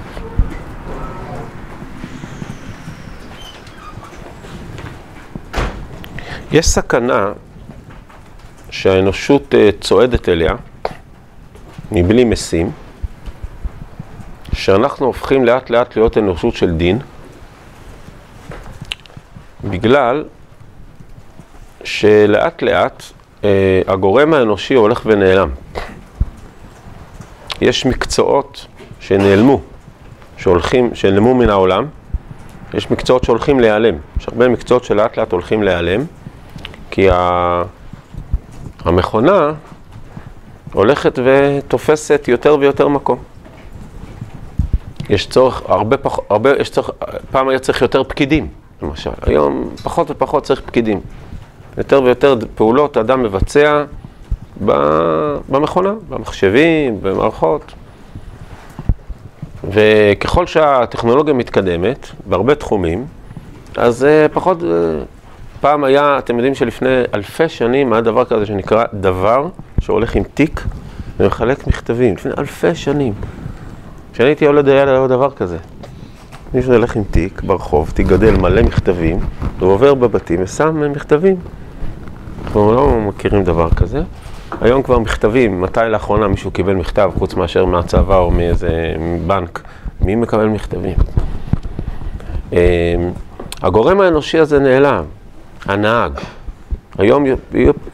יש 6.52 6.68
סכנה 6.68 7.32
שהאנושות 8.70 9.54
אה, 9.54 9.70
צועדת 9.80 10.28
אליה 10.28 10.54
מבלי 11.92 12.24
משים, 12.24 12.70
שאנחנו 14.52 15.06
הופכים 15.06 15.44
לאט 15.44 15.70
לאט 15.70 15.96
להיות 15.96 16.18
אנושות 16.18 16.54
של 16.54 16.70
דין, 16.76 16.98
בגלל 19.64 20.24
שלאט 21.84 22.62
לאט 22.62 23.02
אה, 23.44 23.82
הגורם 23.86 24.34
האנושי 24.34 24.74
הולך 24.74 25.02
ונעלם. 25.04 25.50
יש 27.60 27.86
מקצועות 27.86 28.66
שנעלמו, 29.00 29.60
שהולכים, 30.36 30.94
שנעלמו 30.94 31.34
מן 31.34 31.50
העולם, 31.50 31.86
יש 32.74 32.90
מקצועות 32.90 33.24
שהולכים 33.24 33.60
להיעלם. 33.60 33.94
יש 34.18 34.28
הרבה 34.28 34.48
מקצועות 34.48 34.84
שלאט 34.84 35.18
לאט 35.18 35.32
הולכים 35.32 35.62
להיעלם, 35.62 36.04
כי 36.92 37.10
ה... 37.10 37.62
המכונה 38.84 39.52
הולכת 40.72 41.18
ותופסת 41.24 42.24
יותר 42.28 42.56
ויותר 42.60 42.88
מקום. 42.88 43.18
יש 45.08 45.26
צורך, 45.26 45.62
הרבה 45.68 45.96
פחות, 45.96 46.24
הרבה, 46.30 46.50
יש 46.60 46.70
צורך, 46.70 46.90
פעם 47.30 47.48
היה 47.48 47.58
צריך 47.58 47.82
יותר 47.82 48.04
פקידים, 48.04 48.48
למשל. 48.82 49.10
היום 49.22 49.70
פחות 49.82 50.10
ופחות 50.10 50.44
צריך 50.44 50.60
פקידים. 50.66 51.00
יותר 51.78 52.02
ויותר 52.02 52.36
פעולות 52.54 52.96
אדם 52.96 53.22
מבצע 53.22 53.84
במכונה, 55.48 55.92
במחשבים, 56.08 57.02
במערכות. 57.02 57.72
וככל 59.70 60.46
שהטכנולוגיה 60.46 61.34
מתקדמת, 61.34 62.08
בהרבה 62.26 62.54
תחומים, 62.54 63.06
אז 63.76 64.04
אה, 64.04 64.26
פחות... 64.32 64.58
פעם 65.62 65.84
היה, 65.84 66.18
אתם 66.18 66.36
יודעים 66.36 66.54
שלפני 66.54 67.02
אלפי 67.14 67.48
שנים 67.48 67.92
היה 67.92 68.02
דבר 68.02 68.24
כזה 68.24 68.46
שנקרא 68.46 68.84
דבר, 68.94 69.48
שהולך 69.80 70.14
עם 70.14 70.22
תיק 70.34 70.64
ומחלק 71.20 71.66
מכתבים, 71.66 72.14
לפני 72.14 72.32
אלפי 72.38 72.74
שנים. 72.74 73.12
כשאני 74.12 74.28
הייתי 74.28 74.44
ילד 74.44 74.68
היה 74.68 75.06
דבר 75.06 75.30
כזה. 75.30 75.58
מישהו 76.54 76.72
הולך 76.72 76.96
עם 76.96 77.02
תיק 77.10 77.42
ברחוב, 77.42 77.90
תיק 77.94 78.06
גדל 78.06 78.36
מלא 78.36 78.62
מכתבים, 78.62 79.18
הוא 79.60 79.72
עובר 79.72 79.94
בבתים 79.94 80.42
ושם 80.42 80.92
מכתבים. 80.92 81.36
אנחנו 82.44 82.74
לא 82.74 83.00
מכירים 83.00 83.44
דבר 83.44 83.70
כזה. 83.70 84.02
היום 84.60 84.82
כבר 84.82 84.98
מכתבים, 84.98 85.60
מתי 85.60 85.80
לאחרונה 85.88 86.28
מישהו 86.28 86.50
קיבל 86.50 86.74
מכתב 86.74 87.10
חוץ 87.18 87.34
מאשר 87.34 87.64
מהצבא 87.64 88.16
או 88.16 88.30
מאיזה 88.30 88.94
בנק? 89.26 89.62
מי 90.00 90.14
מקבל 90.14 90.46
מכתבים? 90.46 90.96
אמ, 92.52 92.58
הגורם 93.62 94.00
האנושי 94.00 94.38
הזה 94.38 94.58
נעלם, 94.58 95.04
הנהג. 95.66 96.12
היום 96.98 97.24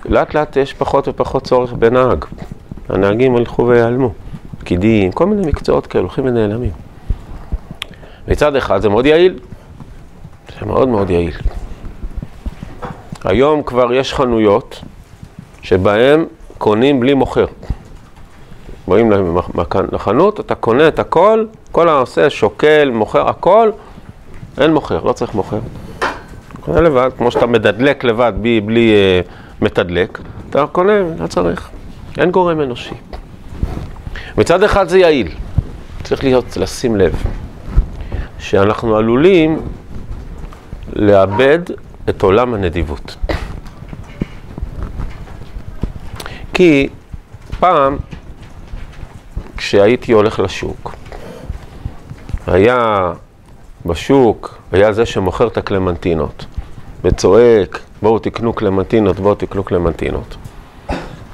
לאט 0.05 0.35
לאט 0.35 0.57
יש 0.57 0.75
פחות 0.75 1.09
ופחות 1.09 1.45
צורך 1.45 1.73
בנהג. 1.73 2.25
הנהגים 2.89 3.37
הלכו 3.37 3.67
ויעלמו. 3.67 4.13
פקידים, 4.59 5.13
כל 5.13 5.27
מיני 5.27 5.47
מקצועות 5.47 5.87
כאלה 5.87 6.03
הולכים 6.03 6.25
ונעלמים. 6.25 6.71
מצד 8.29 8.57
אחד 8.57 8.83
זה 8.83 8.89
מאוד 8.89 9.07
יעיל, 9.07 9.39
זה 10.61 10.67
מאוד 10.67 10.89
מאוד 10.89 11.11
יעיל. 11.11 11.35
היום 13.25 13.63
כבר 13.63 13.93
יש 13.93 14.15
חנויות 14.15 14.81
שבהן 15.63 16.25
קונים 16.59 17.01
בלי 17.01 17.15
מוכר. 17.15 17.47
באים 18.89 19.13
לחנות, 19.93 20.41
אתה 20.41 20.55
קונה 20.55 20.89
את 20.89 20.99
הכל, 20.99 21.47
כל 21.73 21.89
העושה 21.89 22.31
שוקל, 22.31 22.91
מוכר, 22.95 23.29
הכל, 23.29 23.71
אין 24.61 24.75
מוכר, 24.75 25.05
לא 25.05 25.13
צריך 25.13 25.35
מוכר. 25.35 25.59
קונה 26.69 26.81
לבד, 26.81 27.11
כמו 27.19 27.31
שאתה 27.31 27.47
מדדלק 27.47 28.05
לבד 28.05 28.33
בלי, 28.41 28.61
בלי 28.61 28.93
uh, 28.93 29.65
מתדלק, 29.65 30.19
אתה 30.51 30.67
קונה, 30.67 30.93
לא 31.19 31.27
צריך. 31.27 31.71
אין 32.19 32.31
גורם 32.31 32.61
אנושי. 32.61 32.95
מצד 34.39 34.63
אחד 34.63 34.89
זה 34.89 34.99
יעיל, 34.99 35.29
צריך 36.03 36.25
להיות, 36.25 36.57
לשים 36.57 36.97
לב, 36.97 37.23
שאנחנו 38.39 38.97
עלולים 38.97 39.61
לאבד 40.93 41.59
את 42.09 42.23
עולם 42.23 42.55
הנדיבות. 42.55 43.17
כי 46.55 46.89
פעם, 47.61 47.97
כשהייתי 49.57 50.13
הולך 50.13 50.41
לשוק, 50.41 50.95
היה 52.47 53.13
בשוק, 53.87 54.59
היה 54.73 54.93
זה 54.93 55.07
שמוכר 55.07 55.47
את 55.47 55.57
הקלמנטינות, 55.57 56.47
וצועק, 57.05 57.81
בואו 58.03 58.19
תקנו 58.19 58.53
קלמנטינות, 58.53 59.21
בואו 59.21 59.35
תקנו 59.35 59.65
קלמנטינות. 59.65 60.37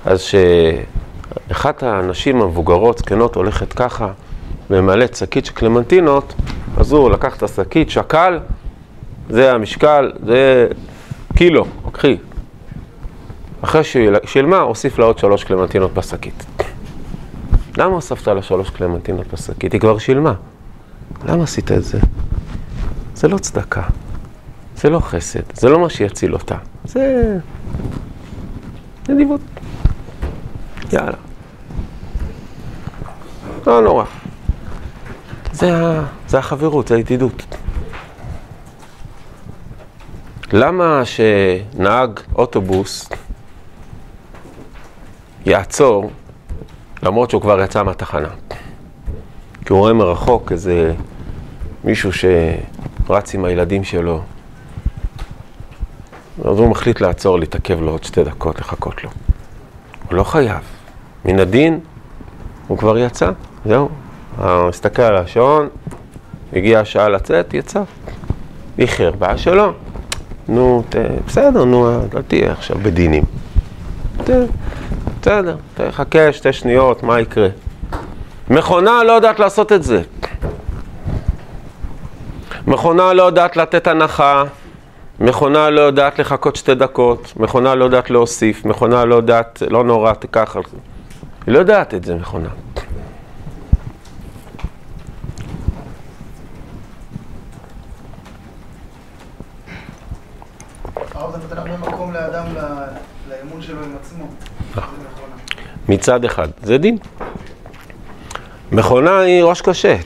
אז 0.04 0.20
שאחת 0.20 1.82
הנשים 1.82 2.42
המבוגרות, 2.42 2.98
זקנות, 2.98 3.36
הולכת 3.36 3.72
ככה, 3.72 4.08
ממלאת 4.70 5.16
שקית 5.16 5.46
של 5.46 5.52
קלמנטינות, 5.52 6.34
אז 6.76 6.92
הוא 6.92 7.10
לקח 7.10 7.36
את 7.36 7.42
השקית, 7.42 7.90
שקל, 7.90 8.38
זה 9.30 9.52
המשקל, 9.52 10.12
זה 10.26 10.68
קילו, 11.36 11.64
קחי. 11.92 12.16
אחרי 13.60 13.84
שהיא 13.84 14.10
שילמה, 14.24 14.58
הוסיף 14.58 14.98
לה 14.98 15.04
עוד 15.04 15.18
שלוש 15.18 15.44
קלמנטינות 15.44 15.94
בשקית. 15.94 16.46
למה 17.78 17.94
הוספת 17.94 18.28
לה 18.28 18.42
שלוש 18.42 18.70
קלמנטינות 18.70 19.26
בשקית? 19.32 19.72
היא 19.72 19.80
כבר 19.80 19.98
שילמה. 19.98 20.34
למה 21.28 21.42
עשית 21.42 21.72
את 21.72 21.84
זה? 21.84 21.98
זה 23.14 23.28
לא 23.28 23.38
צדקה, 23.38 23.82
זה 24.84 24.90
לא 24.90 25.00
חסד, 25.00 25.40
זה 25.54 25.68
לא 25.68 25.78
מה 25.78 25.90
שיציל 25.90 26.34
אותה. 26.34 26.56
זה 26.84 27.36
נדיבות. 29.08 29.40
יאללה. 30.92 31.16
לא 33.66 33.82
נורא. 33.82 34.04
זה, 35.52 35.70
זה 36.26 36.38
החברות, 36.38 36.88
זה 36.88 36.94
הידידות. 36.94 37.56
למה 40.52 41.02
שנהג 41.04 42.20
אוטובוס 42.34 43.08
יעצור 45.46 46.10
למרות 47.02 47.30
שהוא 47.30 47.42
כבר 47.42 47.60
יצא 47.60 47.82
מהתחנה? 47.82 48.30
כי 49.64 49.72
הוא 49.72 49.78
רואה 49.78 49.92
מרחוק 49.92 50.52
איזה 50.52 50.94
מישהו 51.84 52.10
שרץ 52.12 53.34
עם 53.34 53.44
הילדים 53.44 53.84
שלו. 53.84 54.22
אז 56.38 56.58
הוא 56.58 56.68
מחליט 56.68 57.00
לעצור, 57.00 57.38
להתעכב 57.38 57.80
לו 57.80 57.90
עוד 57.90 58.04
שתי 58.04 58.24
דקות, 58.24 58.60
לחכות 58.60 59.04
לו. 59.04 59.10
הוא 60.08 60.14
לא 60.14 60.24
חייב. 60.24 60.60
מן 61.24 61.40
הדין, 61.40 61.80
הוא 62.66 62.78
כבר 62.78 62.98
יצא, 62.98 63.30
זהו. 63.66 63.88
הוא 64.38 64.68
הסתכל 64.68 65.02
על 65.02 65.16
השעון, 65.16 65.68
הגיעה 66.52 66.80
השעה 66.80 67.08
לצאת, 67.08 67.54
יצא. 67.54 67.82
איחר, 68.78 69.10
בעיה 69.18 69.38
שלו. 69.38 69.72
נו, 70.48 70.82
ת... 70.88 70.96
בסדר, 71.26 71.64
נו, 71.64 72.06
לא 72.12 72.20
תהיה 72.28 72.52
עכשיו 72.52 72.76
בדינים. 72.82 73.24
ת... 74.24 74.30
בסדר, 75.20 75.56
תחכה 75.74 76.32
שתי 76.32 76.52
שניות, 76.52 77.02
מה 77.02 77.20
יקרה? 77.20 77.48
מכונה 78.50 79.02
לא 79.02 79.12
יודעת 79.12 79.38
לעשות 79.38 79.72
את 79.72 79.82
זה. 79.82 80.02
מכונה 82.66 83.12
לא 83.12 83.22
יודעת 83.22 83.56
לתת 83.56 83.86
הנחה, 83.86 84.44
מכונה 85.20 85.70
לא 85.70 85.80
יודעת 85.80 86.18
לחכות 86.18 86.56
שתי 86.56 86.74
דקות, 86.74 87.32
מכונה 87.36 87.74
לא 87.74 87.84
יודעת 87.84 88.10
להוסיף, 88.10 88.64
מכונה 88.64 89.04
לא 89.04 89.14
יודעת, 89.14 89.62
לא 89.70 89.84
נורא, 89.84 90.12
תיקח 90.12 90.56
על 90.56 90.62
זה. 90.70 90.76
היא 91.46 91.54
לא 91.54 91.58
יודעת 91.58 91.94
את 91.94 92.04
זה, 92.04 92.14
מכונה. 92.14 92.48
מצד 105.88 106.24
אחד, 106.24 106.48
זה 106.62 106.78
דין. 106.78 106.98
מכונה 108.72 109.18
היא 109.18 109.42
ראש 109.44 109.60
קשה. 109.60 109.96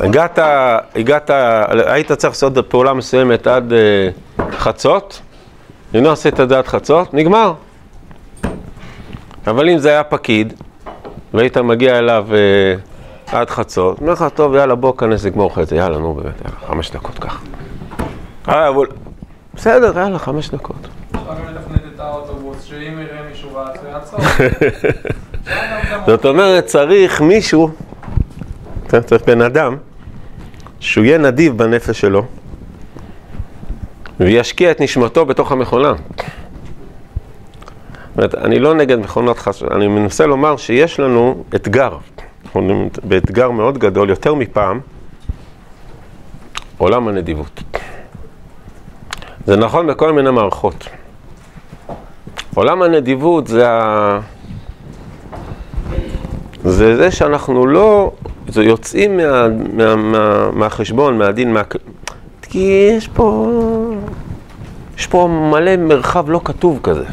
הגעת, 0.00 0.38
הגעת, 0.94 1.30
היית 1.86 2.12
צריך 2.12 2.32
לעשות 2.32 2.68
פעולה 2.68 2.94
מסוימת 2.94 3.46
עד 3.46 3.72
uh, 3.72 4.42
חצות, 4.52 5.20
אם 5.94 6.04
לא 6.04 6.12
עשית 6.12 6.40
את 6.40 6.48
זה 6.48 6.58
עד 6.58 6.66
חצות, 6.66 7.14
נגמר. 7.14 7.54
אבל 9.46 9.68
אם 9.68 9.78
זה 9.78 9.88
היה 9.88 10.04
פקיד, 10.04 10.52
והיית 11.34 11.56
מגיע 11.56 11.98
אליו 11.98 12.26
uh, 12.30 13.34
עד 13.36 13.50
חצות, 13.50 14.00
אומר 14.00 14.12
לך, 14.12 14.24
טוב, 14.34 14.54
יאללה, 14.54 14.74
בוא, 14.74 14.96
כנס 14.96 15.24
לגמור 15.24 15.50
לך 15.52 15.58
את 15.58 15.68
זה, 15.68 15.76
יאללה, 15.76 15.98
נו, 15.98 16.14
באמת, 16.14 16.40
יאללה, 16.44 16.56
חמש 16.66 16.90
דקות 16.90 17.18
ככה. 17.18 17.40
אה, 18.48 18.68
אבל... 18.68 18.86
בסדר, 19.54 19.98
יאללה, 19.98 20.18
חמש 20.18 20.50
דקות. 20.50 20.88
זאת 26.06 26.24
אומרת, 26.24 26.66
צריך 26.66 27.20
מישהו, 27.20 27.70
צריך 29.00 29.22
בן 29.26 29.42
אדם, 29.42 29.76
שהוא 30.80 31.04
יהיה 31.04 31.18
נדיב 31.18 31.58
בנפש 31.58 32.00
שלו, 32.00 32.24
וישקיע 34.20 34.70
את 34.70 34.80
נשמתו 34.80 35.26
בתוך 35.26 35.52
המכונה. 35.52 35.92
אומרת, 38.16 38.34
אני 38.34 38.58
לא 38.58 38.74
נגד 38.74 38.98
מכונות 38.98 39.38
חס... 39.38 39.62
אני 39.62 39.88
מנסה 39.88 40.26
לומר 40.26 40.56
שיש 40.56 41.00
לנו 41.00 41.44
אתגר, 41.54 41.96
באתגר 43.04 43.50
מאוד 43.50 43.78
גדול, 43.78 44.10
יותר 44.10 44.34
מפעם, 44.34 44.80
עולם 46.78 47.08
הנדיבות. 47.08 47.62
זה 49.46 49.56
נכון 49.56 49.86
בכל 49.86 50.12
מיני 50.12 50.30
מערכות. 50.30 50.88
עולם 52.54 52.82
הנדיבות 52.82 53.46
זה 53.46 53.70
ה... 53.70 54.20
זה 56.64 56.96
זה 56.96 57.10
שאנחנו 57.10 57.66
לא, 57.66 58.12
זה 58.48 58.64
יוצאים 58.64 59.16
מה, 59.16 59.48
מה, 59.72 59.96
מה, 59.96 60.50
מהחשבון, 60.52 61.18
מהדין, 61.18 61.52
מה... 61.52 61.62
כי 62.42 62.92
יש 62.98 63.08
פה, 63.08 63.48
יש 64.98 65.06
פה 65.06 65.48
מלא 65.52 65.76
מרחב 65.76 66.30
לא 66.30 66.40
כתוב 66.44 66.80
כזה, 66.82 67.04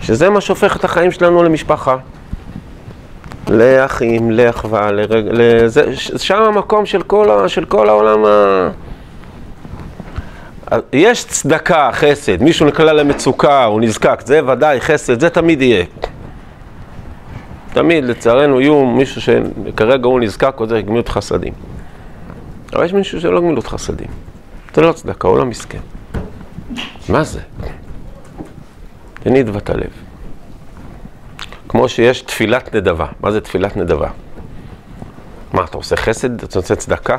שזה 0.00 0.30
מה 0.30 0.40
שהופך 0.40 0.76
את 0.76 0.84
החיים 0.84 1.10
שלנו 1.10 1.42
למשפחה, 1.42 1.96
לאחים, 3.48 4.30
לאחווה, 4.30 4.92
לרג... 4.92 5.24
לזה, 5.30 5.96
שם 6.16 6.42
המקום 6.42 6.86
של 6.86 7.02
כל, 7.02 7.48
של 7.48 7.64
כל 7.64 7.88
העולם 7.88 8.24
ה... 8.24 8.68
יש 10.92 11.24
צדקה, 11.24 11.90
חסד, 11.92 12.42
מישהו 12.42 12.66
נקלע 12.66 12.92
למצוקה, 12.92 13.64
הוא 13.64 13.80
נזקק, 13.80 14.22
זה 14.24 14.40
ודאי 14.46 14.80
חסד, 14.80 15.20
זה 15.20 15.30
תמיד 15.30 15.62
יהיה. 15.62 15.84
תמיד, 17.76 18.04
לצערנו, 18.04 18.60
יהיו 18.60 18.86
מישהו 18.86 19.20
שכרגע 19.20 20.06
הוא 20.06 20.20
נזקק, 20.20 20.56
זה 20.68 20.82
גמילות 20.82 21.08
חסדים. 21.08 21.52
אבל 22.72 22.84
יש 22.84 22.92
מישהו 22.92 23.20
שלא 23.20 23.40
גמילות 23.40 23.66
חסדים. 23.66 24.06
זה 24.74 24.82
לא 24.82 24.92
צדקה, 24.92 25.28
הוא 25.28 25.38
לא 25.38 25.46
מסכן. 25.46 25.78
מה 27.08 27.24
זה? 27.24 27.40
תניד 29.14 29.50
בת 29.50 29.70
הלב. 29.70 29.90
כמו 31.68 31.88
שיש 31.88 32.22
תפילת 32.22 32.74
נדבה. 32.74 33.06
מה 33.20 33.30
זה 33.30 33.40
תפילת 33.40 33.76
נדבה? 33.76 34.08
מה, 35.52 35.64
אתה 35.64 35.76
עושה 35.76 35.96
חסד? 35.96 36.42
אתה 36.42 36.58
עושה 36.58 36.76
צדקה? 36.76 37.16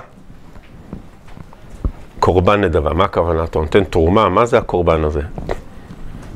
קורבן 2.19 2.63
נדבה, 2.63 2.93
מה 2.93 3.03
הכוונה? 3.03 3.43
אתה 3.43 3.59
נותן 3.59 3.83
תרומה, 3.83 4.29
מה 4.29 4.45
זה 4.45 4.57
הקורבן 4.57 5.03
הזה? 5.03 5.21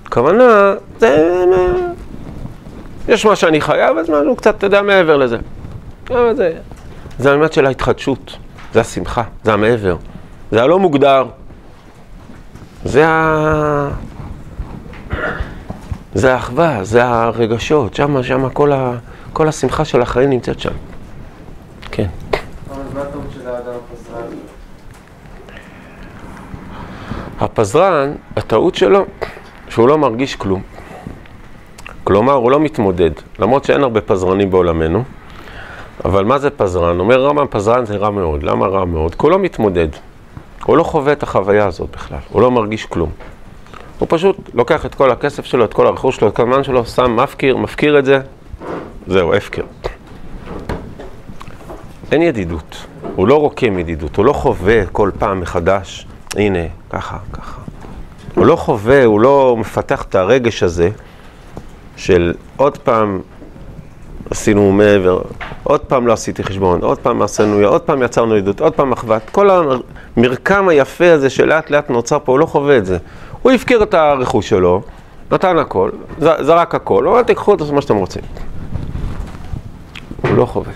הכוונה, 0.05 0.73
זה... 0.99 1.43
יש 3.07 3.25
מה 3.25 3.35
שאני 3.35 3.61
חייב, 3.61 3.97
אז 3.97 4.09
משהו 4.09 4.35
קצת, 4.35 4.57
אתה 4.57 4.65
יודע, 4.65 4.81
מעבר 4.81 5.17
לזה. 5.17 5.37
זה, 6.09 6.53
זה 7.19 7.31
האמת 7.31 7.53
של 7.53 7.65
ההתחדשות, 7.65 8.37
זה 8.73 8.81
השמחה, 8.81 9.23
זה 9.43 9.53
המעבר, 9.53 9.95
זה 10.51 10.63
הלא 10.63 10.79
מוגדר, 10.79 11.25
זה 12.85 13.07
ה... 13.07 13.89
זה 16.13 16.33
האחווה, 16.33 16.83
זה 16.83 17.05
הרגשות, 17.05 17.93
שם, 17.93 18.23
שם 18.23 18.49
כל, 18.49 18.71
ה... 18.71 18.93
כל 19.33 19.47
השמחה 19.47 19.85
של 19.85 20.01
החיים 20.01 20.29
נמצאת 20.29 20.59
שם. 20.59 20.73
כן. 21.91 22.07
הפזרן, 27.39 28.13
הטעות 28.37 28.75
שלו, 28.75 29.05
שהוא 29.69 29.87
לא 29.87 29.97
מרגיש 29.97 30.35
כלום. 30.35 30.61
כלומר, 32.11 32.33
הוא 32.33 32.51
לא 32.51 32.59
מתמודד, 32.59 33.11
למרות 33.39 33.63
שאין 33.63 33.83
הרבה 33.83 34.01
פזרנים 34.01 34.51
בעולמנו. 34.51 35.03
אבל 36.05 36.25
מה 36.25 36.39
זה 36.39 36.49
פזרן? 36.49 36.99
אומר 36.99 37.25
רמב"ם, 37.25 37.45
פזרן 37.49 37.85
זה 37.85 37.97
רע 37.97 38.09
מאוד. 38.09 38.43
למה 38.43 38.67
רע 38.67 38.85
מאוד? 38.85 39.15
כי 39.15 39.21
הוא 39.21 39.31
לא 39.31 39.39
מתמודד. 39.39 39.87
הוא 40.65 40.77
לא 40.77 40.83
חווה 40.83 41.13
את 41.13 41.23
החוויה 41.23 41.67
הזאת 41.67 41.89
בכלל, 41.91 42.17
הוא 42.29 42.41
לא 42.41 42.51
מרגיש 42.51 42.85
כלום. 42.85 43.09
הוא 43.99 44.07
פשוט 44.09 44.37
לוקח 44.53 44.85
את 44.85 44.95
כל 44.95 45.11
הכסף 45.11 45.45
שלו, 45.45 45.65
את 45.65 45.73
כל 45.73 45.87
הרכוש 45.87 46.15
שלו, 46.15 46.27
את 46.27 46.35
כל 46.35 46.43
הזמן 46.43 46.63
שלו, 46.63 46.85
שם 46.85 47.15
מפקיר, 47.15 47.57
מפקיר 47.57 47.99
את 47.99 48.05
זה, 48.05 48.19
זהו, 49.07 49.33
הפקר. 49.33 49.63
אין 52.11 52.21
ידידות, 52.21 52.85
הוא 53.15 53.27
לא 53.27 53.35
רוקם 53.35 53.79
ידידות, 53.79 54.17
הוא 54.17 54.25
לא 54.25 54.33
חווה 54.33 54.85
כל 54.85 55.11
פעם 55.19 55.39
מחדש, 55.39 56.07
הנה, 56.35 56.65
ככה, 56.89 57.17
ככה. 57.33 57.61
הוא 58.35 58.45
לא 58.45 58.55
חווה, 58.55 59.05
הוא 59.05 59.21
לא 59.21 59.55
מפתח 59.59 60.01
את 60.01 60.15
הרגש 60.15 60.63
הזה 60.63 60.89
של 61.95 62.33
עוד 62.57 62.77
פעם 62.77 63.19
עשינו 64.31 64.71
מעבר, 64.71 65.21
עוד 65.63 65.79
פעם 65.79 66.07
לא 66.07 66.13
עשיתי 66.13 66.43
חשבון, 66.43 66.81
עוד 66.81 66.97
פעם 66.97 67.21
עשינו, 67.21 67.67
עוד 67.67 67.81
פעם 67.81 68.03
יצרנו 68.03 68.35
עדות, 68.35 68.59
עוד 68.59 68.73
פעם 68.73 68.91
אחוות. 68.91 69.21
כל 69.31 69.49
המרקם 70.17 70.67
היפה 70.67 71.11
הזה 71.11 71.29
שלאט 71.29 71.69
לאט 71.69 71.89
נוצר 71.89 72.17
פה, 72.23 72.31
הוא 72.31 72.39
לא 72.39 72.45
חווה 72.45 72.77
את 72.77 72.85
זה. 72.85 72.97
הוא 73.41 73.51
הפקיר 73.51 73.83
את 73.83 73.93
הרכוש 73.93 74.49
שלו, 74.49 74.81
נתן 75.31 75.57
הכל, 75.57 75.89
זרק 76.19 76.75
הכל, 76.75 77.05
הוא 77.05 77.13
אמר 77.13 77.23
תיקחו 77.23 77.53
את 77.53 77.61
מה 77.61 77.81
שאתם 77.81 77.95
רוצים. 77.95 78.21
הוא 80.21 80.35
לא 80.35 80.45
חווה. 80.45 80.71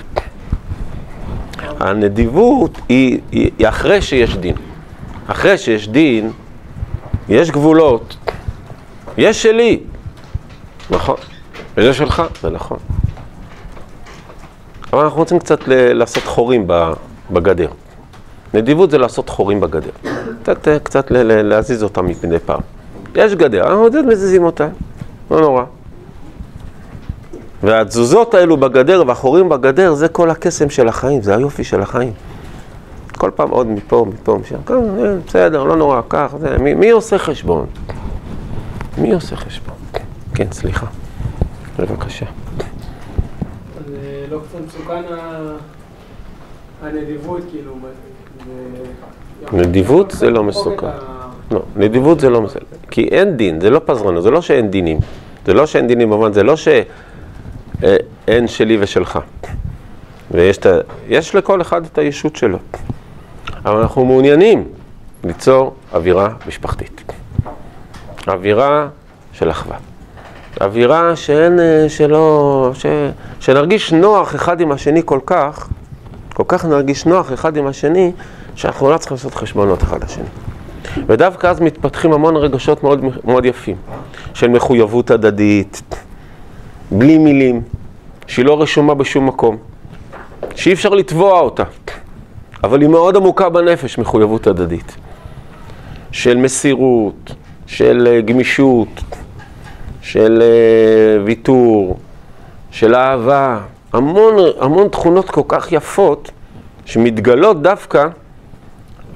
הנדיבות 1.80 2.80
היא, 2.89 3.19
היא, 3.32 3.51
היא 3.58 3.69
אחרי 3.69 4.01
שיש 4.01 4.38
דין. 4.38 4.56
אחרי 5.28 5.58
שיש 5.58 5.88
דין, 5.89 6.32
יש 7.30 7.51
גבולות, 7.51 8.17
יש 9.17 9.43
שלי, 9.43 9.80
נכון, 10.89 11.15
וזה 11.77 11.93
שלך, 11.93 12.23
זה 12.41 12.49
נכון. 12.49 12.77
אבל 14.93 15.03
אנחנו 15.03 15.19
רוצים 15.19 15.39
קצת 15.39 15.67
ל- 15.67 15.93
לעשות 15.93 16.23
חורים 16.23 16.67
בגדר. 17.31 17.67
נדיבות 18.53 18.91
זה 18.91 18.97
לעשות 18.97 19.29
חורים 19.29 19.59
בגדר. 19.61 19.89
קצת, 20.43 20.67
קצת 20.83 21.11
ל- 21.11 21.17
ל- 21.17 21.41
להזיז 21.41 21.83
אותם 21.83 22.05
מפני 22.05 22.39
פעם. 22.39 22.59
יש 23.15 23.35
גדר, 23.35 23.61
אנחנו 23.67 23.81
עוד 23.81 24.05
מזיזים 24.05 24.43
אותה, 24.43 24.67
לא 25.31 25.41
נורא. 25.41 25.63
והתזוזות 27.63 28.33
האלו 28.33 28.57
בגדר 28.57 29.03
והחורים 29.07 29.49
בגדר 29.49 29.93
זה 29.93 30.07
כל 30.07 30.29
הקסם 30.29 30.69
של 30.69 30.87
החיים, 30.87 31.21
זה 31.21 31.35
היופי 31.35 31.63
של 31.63 31.81
החיים. 31.81 32.13
כל 33.17 33.31
פעם 33.35 33.49
עוד 33.49 33.67
מפה, 33.67 34.05
מפה, 34.09 34.37
משם, 34.41 34.55
כן, 34.65 34.73
אה, 34.73 35.15
בסדר, 35.27 35.63
לא 35.63 35.75
נורא, 35.75 36.01
כך, 36.09 36.33
זה, 36.39 36.57
מי, 36.57 36.73
מי 36.73 36.89
עושה 36.89 37.17
חשבון? 37.17 37.65
מי 38.97 39.13
עושה 39.13 39.35
חשבון? 39.35 39.75
כן, 40.35 40.47
סליחה. 40.51 40.85
בבקשה. 41.79 42.25
אז 43.77 43.91
לא 44.29 44.39
קצת 44.39 44.59
מסוכן 44.67 45.03
הנדיבות, 46.81 47.41
כאילו, 47.51 47.75
נדיבות 49.53 50.11
זה 50.11 50.29
לא 50.29 50.43
מסוכן. 50.43 50.87
לא, 51.51 51.61
נדיבות 51.75 52.19
זה 52.19 52.29
לא 52.29 52.41
מסוכן. 52.41 52.65
כי 52.91 53.07
אין 53.07 53.37
דין, 53.37 53.61
זה 53.61 53.69
לא 53.69 53.81
פזרנות, 53.85 54.23
זה 54.23 54.31
לא 54.31 54.41
שאין 54.41 54.71
דינים. 54.71 54.99
זה 55.45 55.53
לא 55.53 55.65
שאין 55.65 55.87
דינים 55.87 56.09
במובן, 56.09 56.33
זה 56.33 56.43
לא 56.43 56.55
שאין 56.55 58.47
שלי 58.47 58.77
ושלך. 58.79 59.19
ויש 60.31 60.57
את 60.57 60.65
ה... 60.65 60.79
יש 61.07 61.35
לכל 61.35 61.61
אחד 61.61 61.85
את 61.85 61.97
הישות 61.97 62.35
שלו. 62.35 62.57
אבל 63.65 63.81
אנחנו 63.81 64.05
מעוניינים 64.05 64.67
ליצור 65.23 65.75
אווירה 65.93 66.29
משפחתית. 66.47 67.03
אווירה 68.27 68.87
של 69.33 69.51
אחווה. 69.51 69.77
אווירה 70.61 71.15
שאין, 71.15 71.59
שלא, 71.87 72.69
ש, 72.73 72.85
שנרגיש 73.39 73.93
נוח 73.93 74.35
אחד 74.35 74.61
עם 74.61 74.71
השני 74.71 75.01
כל 75.05 75.19
כך, 75.25 75.67
כל 76.33 76.43
כך 76.47 76.65
נרגיש 76.65 77.05
נוח 77.05 77.33
אחד 77.33 77.57
עם 77.57 77.67
השני, 77.67 78.11
שאנחנו 78.55 78.91
לא 78.91 78.97
צריכים 78.97 79.15
לעשות 79.15 79.35
חשבונות 79.35 79.83
אחד 79.83 80.03
לשני. 80.03 80.23
ודווקא 81.07 81.47
אז 81.47 81.59
מתפתחים 81.59 82.13
המון 82.13 82.35
רגשות 82.35 82.83
מאוד, 82.83 83.01
מאוד 83.25 83.45
יפים, 83.45 83.75
של 84.33 84.47
מחויבות 84.47 85.11
הדדית, 85.11 85.81
בלי 86.91 87.17
מילים, 87.17 87.61
שהיא 88.27 88.45
לא 88.45 88.61
רשומה 88.61 88.93
בשום 88.93 89.25
מקום, 89.25 89.57
שאי 90.55 90.73
אפשר 90.73 90.89
לתבוע 90.89 91.39
אותה, 91.39 91.63
אבל 92.63 92.81
היא 92.81 92.89
מאוד 92.89 93.15
עמוקה 93.15 93.49
בנפש, 93.49 93.97
מחויבות 93.97 94.47
הדדית, 94.47 94.95
של 96.11 96.37
מסירות, 96.37 97.35
של 97.67 98.21
גמישות, 98.25 99.01
של 100.05 100.43
ויתור, 101.25 101.97
של 102.71 102.95
אהבה, 102.95 103.59
המון, 103.93 104.35
המון 104.59 104.87
תכונות 104.87 105.29
כל 105.29 105.41
כך 105.47 105.71
יפות 105.71 106.31
שמתגלות 106.85 107.61
דווקא 107.61 108.07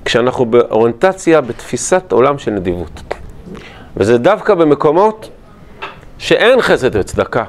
כשאנחנו 0.05 0.45
באוריינטציה, 0.45 1.41
בתפיסת 1.41 2.11
עולם 2.11 2.37
של 2.37 2.51
נדיבות. 2.51 3.03
וזה 3.97 4.17
דווקא 4.17 4.53
במקומות 4.53 5.29
שאין 6.17 6.61
חסד 6.61 6.95
וצדקה 6.95 7.43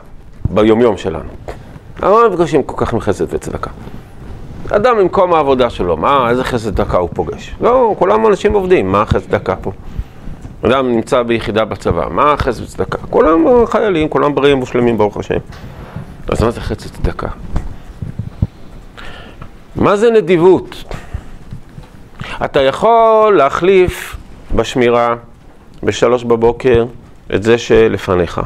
ביומיום 0.44 0.96
שלנו. 0.96 1.30
אנחנו 1.96 2.22
לא 2.22 2.28
נפגשים 2.28 2.62
כל 2.62 2.86
כך 2.86 2.92
עם 2.92 3.00
חסד 3.00 3.34
וצדקה. 3.34 3.70
אדם 4.70 4.98
במקום 4.98 5.34
העבודה 5.34 5.70
שלו, 5.70 5.96
מה, 5.96 6.30
איזה 6.30 6.44
חסד 6.44 6.74
צדקה 6.74 6.98
הוא 6.98 7.08
פוגש? 7.14 7.54
לא, 7.60 7.94
כולם 7.98 8.26
אנשים 8.26 8.52
עובדים, 8.52 8.92
מה 8.92 9.06
חסד 9.06 9.30
צדקה 9.30 9.56
פה? 9.56 9.72
אדם 10.66 10.92
נמצא 10.92 11.22
ביחידה 11.22 11.64
בצבא, 11.64 12.08
מה 12.10 12.34
חסד 12.36 12.62
וצדקה? 12.62 12.98
כולם 13.10 13.44
חיילים, 13.66 14.08
כולם 14.08 14.34
בריאים 14.34 14.62
ושלמים, 14.62 14.98
ברוך 14.98 15.16
השם. 15.16 15.38
אז 16.28 16.42
מה 16.42 16.50
זה 16.50 16.60
חסד 16.60 16.90
צדקה? 16.90 17.28
מה 19.76 19.96
זה 19.96 20.10
נדיבות? 20.10 20.84
אתה 22.44 22.60
יכול 22.62 23.36
להחליף 23.36 24.16
בשמירה 24.54 25.14
בשלוש 25.82 26.24
בבוקר 26.24 26.84
את 27.34 27.42
זה 27.42 27.58
שלפניך 27.58 28.40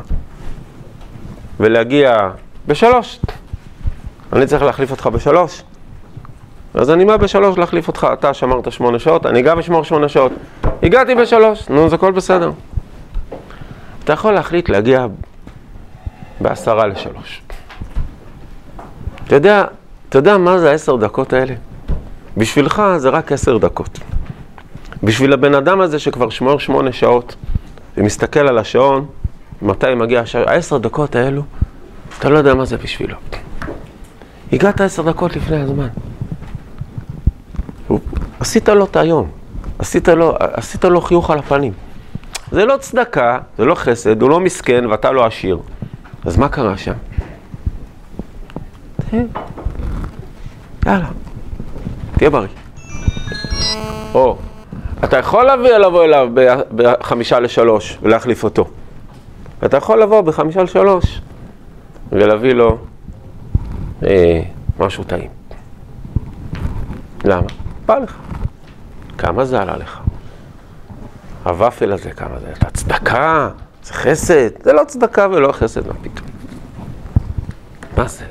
ולהגיע 1.60 2.30
בשלוש. 2.66 3.20
אני 4.32 4.46
צריך 4.46 4.62
להחליף 4.62 4.90
אותך 4.90 5.06
בשלוש. 5.06 5.62
אז 6.74 6.90
אני 6.90 7.04
בא 7.04 7.16
בשלוש 7.16 7.58
להחליף 7.58 7.88
אותך. 7.88 8.06
אתה 8.12 8.34
שמרת 8.34 8.72
שמונה 8.72 8.98
שעות, 8.98 9.26
אני 9.26 9.42
גם 9.42 9.58
אשמור 9.58 9.84
שמונה 9.84 10.08
שעות. 10.08 10.32
הגעתי 10.84 11.14
בשלוש, 11.14 11.68
נו, 11.68 11.88
זה 11.88 11.94
הכל 11.94 12.12
בסדר. 12.12 12.50
אתה 14.04 14.12
יכול 14.12 14.32
להחליט 14.32 14.68
להגיע 14.68 15.06
בעשרה 16.40 16.86
לשלוש. 16.86 17.42
אתה 19.26 19.34
יודע, 19.34 19.64
אתה 20.08 20.18
יודע 20.18 20.38
מה 20.38 20.58
זה 20.58 20.70
העשר 20.70 20.96
דקות 20.96 21.32
האלה? 21.32 21.54
בשבילך 22.36 22.82
זה 22.96 23.08
רק 23.08 23.32
עשר 23.32 23.58
דקות. 23.58 23.98
בשביל 25.02 25.32
הבן 25.32 25.54
אדם 25.54 25.80
הזה 25.80 25.98
שכבר 25.98 26.30
שמור 26.30 26.60
שמונה 26.60 26.92
שעות 26.92 27.36
ומסתכל 27.96 28.48
על 28.48 28.58
השעון, 28.58 29.06
מתי 29.62 29.94
מגיע 29.94 30.20
השעה, 30.20 30.42
העשר 30.46 30.78
דקות 30.78 31.16
האלו, 31.16 31.42
אתה 32.18 32.28
לא 32.28 32.38
יודע 32.38 32.54
מה 32.54 32.64
זה 32.64 32.76
בשבילו. 32.76 33.16
הגעת 34.52 34.80
עשר 34.80 35.02
דקות 35.02 35.36
לפני 35.36 35.56
הזמן. 35.56 35.88
עשית 38.40 38.68
לו 38.68 38.84
את 38.84 38.96
היום, 38.96 39.30
עשית 39.84 40.08
לו, 40.08 40.34
עשית 40.38 40.84
לו 40.84 41.00
חיוך 41.00 41.30
על 41.30 41.38
הפנים. 41.38 41.72
זה 42.50 42.64
לא 42.64 42.76
צדקה, 42.76 43.38
זה 43.58 43.64
לא 43.64 43.74
חסד, 43.74 44.22
הוא 44.22 44.30
לא 44.30 44.40
מסכן 44.40 44.86
ואתה 44.86 45.12
לא 45.12 45.26
עשיר. 45.26 45.58
אז 46.24 46.36
מה 46.36 46.48
קרה 46.48 46.76
שם? 46.76 46.92
יאללה, 50.86 51.08
תהיה 52.16 52.30
בריא. 52.30 52.48
או, 54.14 54.38
אתה 55.04 55.18
יכול 55.18 55.44
להביא, 55.44 55.70
לבוא 55.70 56.04
אליו 56.04 56.28
בחמישה 56.74 57.40
לשלוש 57.40 57.98
ולהחליף 58.02 58.44
אותו. 58.44 58.64
אתה 59.64 59.76
יכול 59.76 60.02
לבוא 60.02 60.20
בחמישה 60.20 60.62
לשלוש 60.62 61.20
ולהביא 62.12 62.52
לו 62.52 62.78
אה, 64.06 64.42
משהו 64.78 65.04
טעים. 65.04 65.30
למה? 67.24 67.46
בא 67.86 67.98
לך. 67.98 68.16
כמה 69.18 69.44
זה 69.44 69.62
עלה 69.62 69.76
לך? 69.76 70.00
הוואפל 71.44 71.92
הזה, 71.92 72.10
כמה 72.10 72.38
זה? 72.40 72.46
אתה 72.58 72.70
צדקה? 72.70 73.48
זה 73.84 73.92
חסד? 73.92 74.48
זה 74.62 74.72
לא 74.72 74.84
צדקה 74.84 75.26
ולא 75.30 75.52
חסד, 75.52 75.86
מה 75.86 75.94
פתאום? 76.02 76.28
מה 77.96 78.08
זה? 78.08 78.24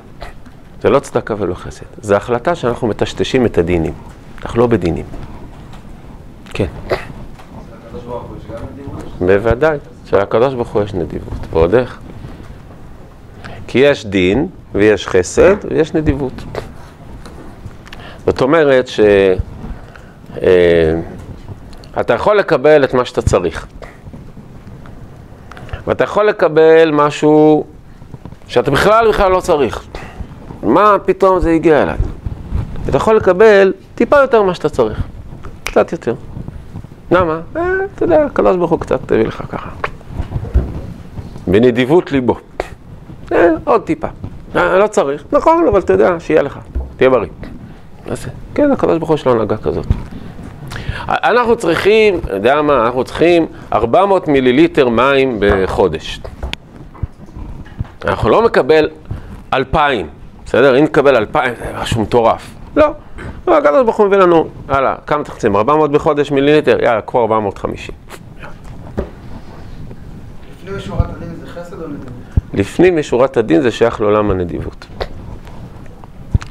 זה 0.82 0.90
לא 0.90 0.98
צדקה 0.98 1.34
ולא 1.38 1.54
חסד. 1.54 1.86
זו 2.02 2.14
החלטה 2.14 2.54
שאנחנו 2.54 2.88
מטשטשים 2.88 3.46
את 3.46 3.58
הדינים. 3.58 3.92
אנחנו 4.42 4.60
לא 4.60 4.66
בדינים. 4.66 5.04
כן. 6.54 6.66
בוודאי, 9.20 9.78
שלקדוש 10.04 10.54
ברוך 10.54 10.68
הוא 10.68 10.82
יש 10.82 10.94
נדיבות. 10.94 11.38
ועוד 11.50 11.74
איך? 11.74 11.98
כי 13.66 13.78
יש 13.78 14.06
דין, 14.06 14.46
ויש 14.74 15.08
חסד, 15.08 15.56
ויש 15.70 15.94
נדיבות. 15.94 16.44
זאת 18.26 18.40
אומרת 18.40 18.88
ש... 18.88 19.00
אה, 20.42 21.00
אתה 22.00 22.12
יכול 22.14 22.36
לקבל 22.38 22.84
את 22.84 22.94
מה 22.94 23.04
שאתה 23.04 23.22
צריך. 23.22 23.66
ואתה 25.86 26.04
יכול 26.04 26.28
לקבל 26.28 26.90
משהו 26.92 27.64
שאתה 28.46 28.70
בכלל 28.70 29.08
בכלל 29.08 29.32
לא 29.32 29.40
צריך. 29.40 29.84
מה 30.62 30.96
פתאום 31.04 31.40
זה 31.40 31.50
הגיע 31.50 31.82
אליי? 31.82 31.96
אתה 32.88 32.96
יכול 32.96 33.16
לקבל 33.16 33.72
טיפה 33.94 34.16
יותר 34.16 34.42
ממה 34.42 34.54
שאתה 34.54 34.68
צריך. 34.68 35.02
קצת 35.64 35.92
יותר. 35.92 36.14
למה? 37.10 37.40
אה, 37.56 37.62
אתה 37.94 38.04
יודע, 38.04 38.24
הקדוש 38.24 38.56
ברוך 38.56 38.70
הוא 38.70 38.80
קצת 38.80 39.12
הביא 39.12 39.26
לך 39.26 39.42
ככה. 39.48 39.70
בנדיבות 41.46 42.12
ליבו. 42.12 42.36
אה, 43.32 43.48
עוד 43.64 43.82
טיפה. 43.82 44.08
אה, 44.56 44.78
לא 44.78 44.86
צריך. 44.86 45.24
נכון, 45.32 45.68
אבל 45.68 45.80
אתה 45.80 45.92
יודע, 45.92 46.20
שיהיה 46.20 46.42
לך. 46.42 46.58
תהיה 46.96 47.10
בריא. 47.10 47.28
אז 48.06 48.26
כן, 48.54 48.70
הקדוש 48.72 48.98
ברוך 48.98 49.08
הוא 49.08 49.14
יש 49.14 49.26
לו 49.26 49.32
הנהגה 49.32 49.56
כזאת. 49.56 49.86
אנחנו 51.08 51.56
צריכים, 51.56 52.18
אתה 52.18 52.34
יודע 52.34 52.62
מה, 52.62 52.86
אנחנו 52.86 53.04
צריכים 53.04 53.46
400 53.72 54.28
מיליליטר 54.28 54.88
מים 54.88 55.36
בחודש. 55.40 56.20
אנחנו 58.04 58.28
לא 58.28 58.42
מקבל 58.42 58.88
2,000, 59.54 60.08
בסדר? 60.44 60.78
אם 60.78 60.84
נקבל 60.84 61.16
2,000 61.16 61.54
זה 61.58 61.72
משהו 61.82 62.02
מטורף. 62.02 62.54
לא. 62.76 62.86
לא, 63.48 63.58
הקדוש 63.58 63.82
ברוך 63.82 63.96
הוא 63.96 64.06
מביא 64.06 64.18
לנו, 64.18 64.48
יאללה, 64.68 64.94
כמה 65.06 65.24
תחצים? 65.24 65.56
400 65.56 65.90
בחודש 65.90 66.30
מיליליטר? 66.30 66.84
יאללה, 66.84 67.00
קחו 67.00 67.20
450. 67.22 67.94
לפנים 70.64 70.76
משורת 70.76 71.10
הדין 71.10 71.34
זה 71.40 71.46
חסד 71.46 71.82
או 71.82 71.88
נדיבות? 71.88 72.12
לפנים 72.54 72.96
משורת 72.96 73.36
הדין 73.36 73.60
זה 73.60 73.70
שייך 73.70 74.00
לעולם 74.00 74.30
הנדיבות. 74.30 74.86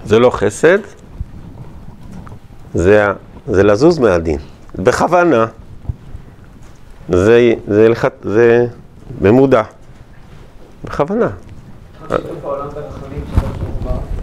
זה 0.05 0.19
לא 0.19 0.29
חסד, 0.29 0.77
זה, 2.73 3.05
זה 3.47 3.63
לזוז 3.63 3.99
מהדין. 3.99 4.39
בכוונה. 4.75 5.45
זה, 7.09 7.53
זה, 7.67 7.87
זה, 7.93 8.09
זה 8.23 8.67
במודע. 9.21 9.63
בכוונה. 10.83 11.29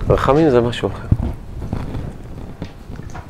רחמים 0.09 0.51
זה 0.51 0.61
משהו 0.61 0.89
אחר. 0.89 1.27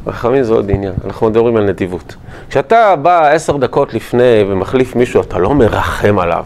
רחמים 0.06 0.42
זה 0.42 0.52
עוד 0.52 0.70
עניין, 0.70 0.92
אנחנו 1.04 1.30
מדברים 1.30 1.56
על 1.56 1.64
נדיבות. 1.64 2.16
כשאתה 2.48 2.96
בא 2.96 3.26
עשר 3.26 3.56
דקות 3.56 3.94
לפני 3.94 4.44
ומחליף 4.48 4.96
מישהו, 4.96 5.20
אתה 5.20 5.38
לא 5.38 5.54
מרחם 5.54 6.18
עליו, 6.18 6.44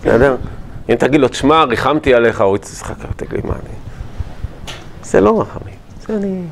בסדר? 0.00 0.36
אם 0.90 0.94
תגיד 0.94 1.20
לו, 1.20 1.28
תשמע, 1.28 1.64
ריחמתי 1.64 2.14
עליך, 2.14 2.40
הוא 2.40 2.56
יצחק, 2.56 2.94
תגיד, 3.16 3.46
מה 3.46 3.52
אני... 3.52 3.74
זה 5.02 5.20
לא 5.20 5.40
רחמים, 5.40 5.74
זה 6.06 6.16
אני... 6.16 6.42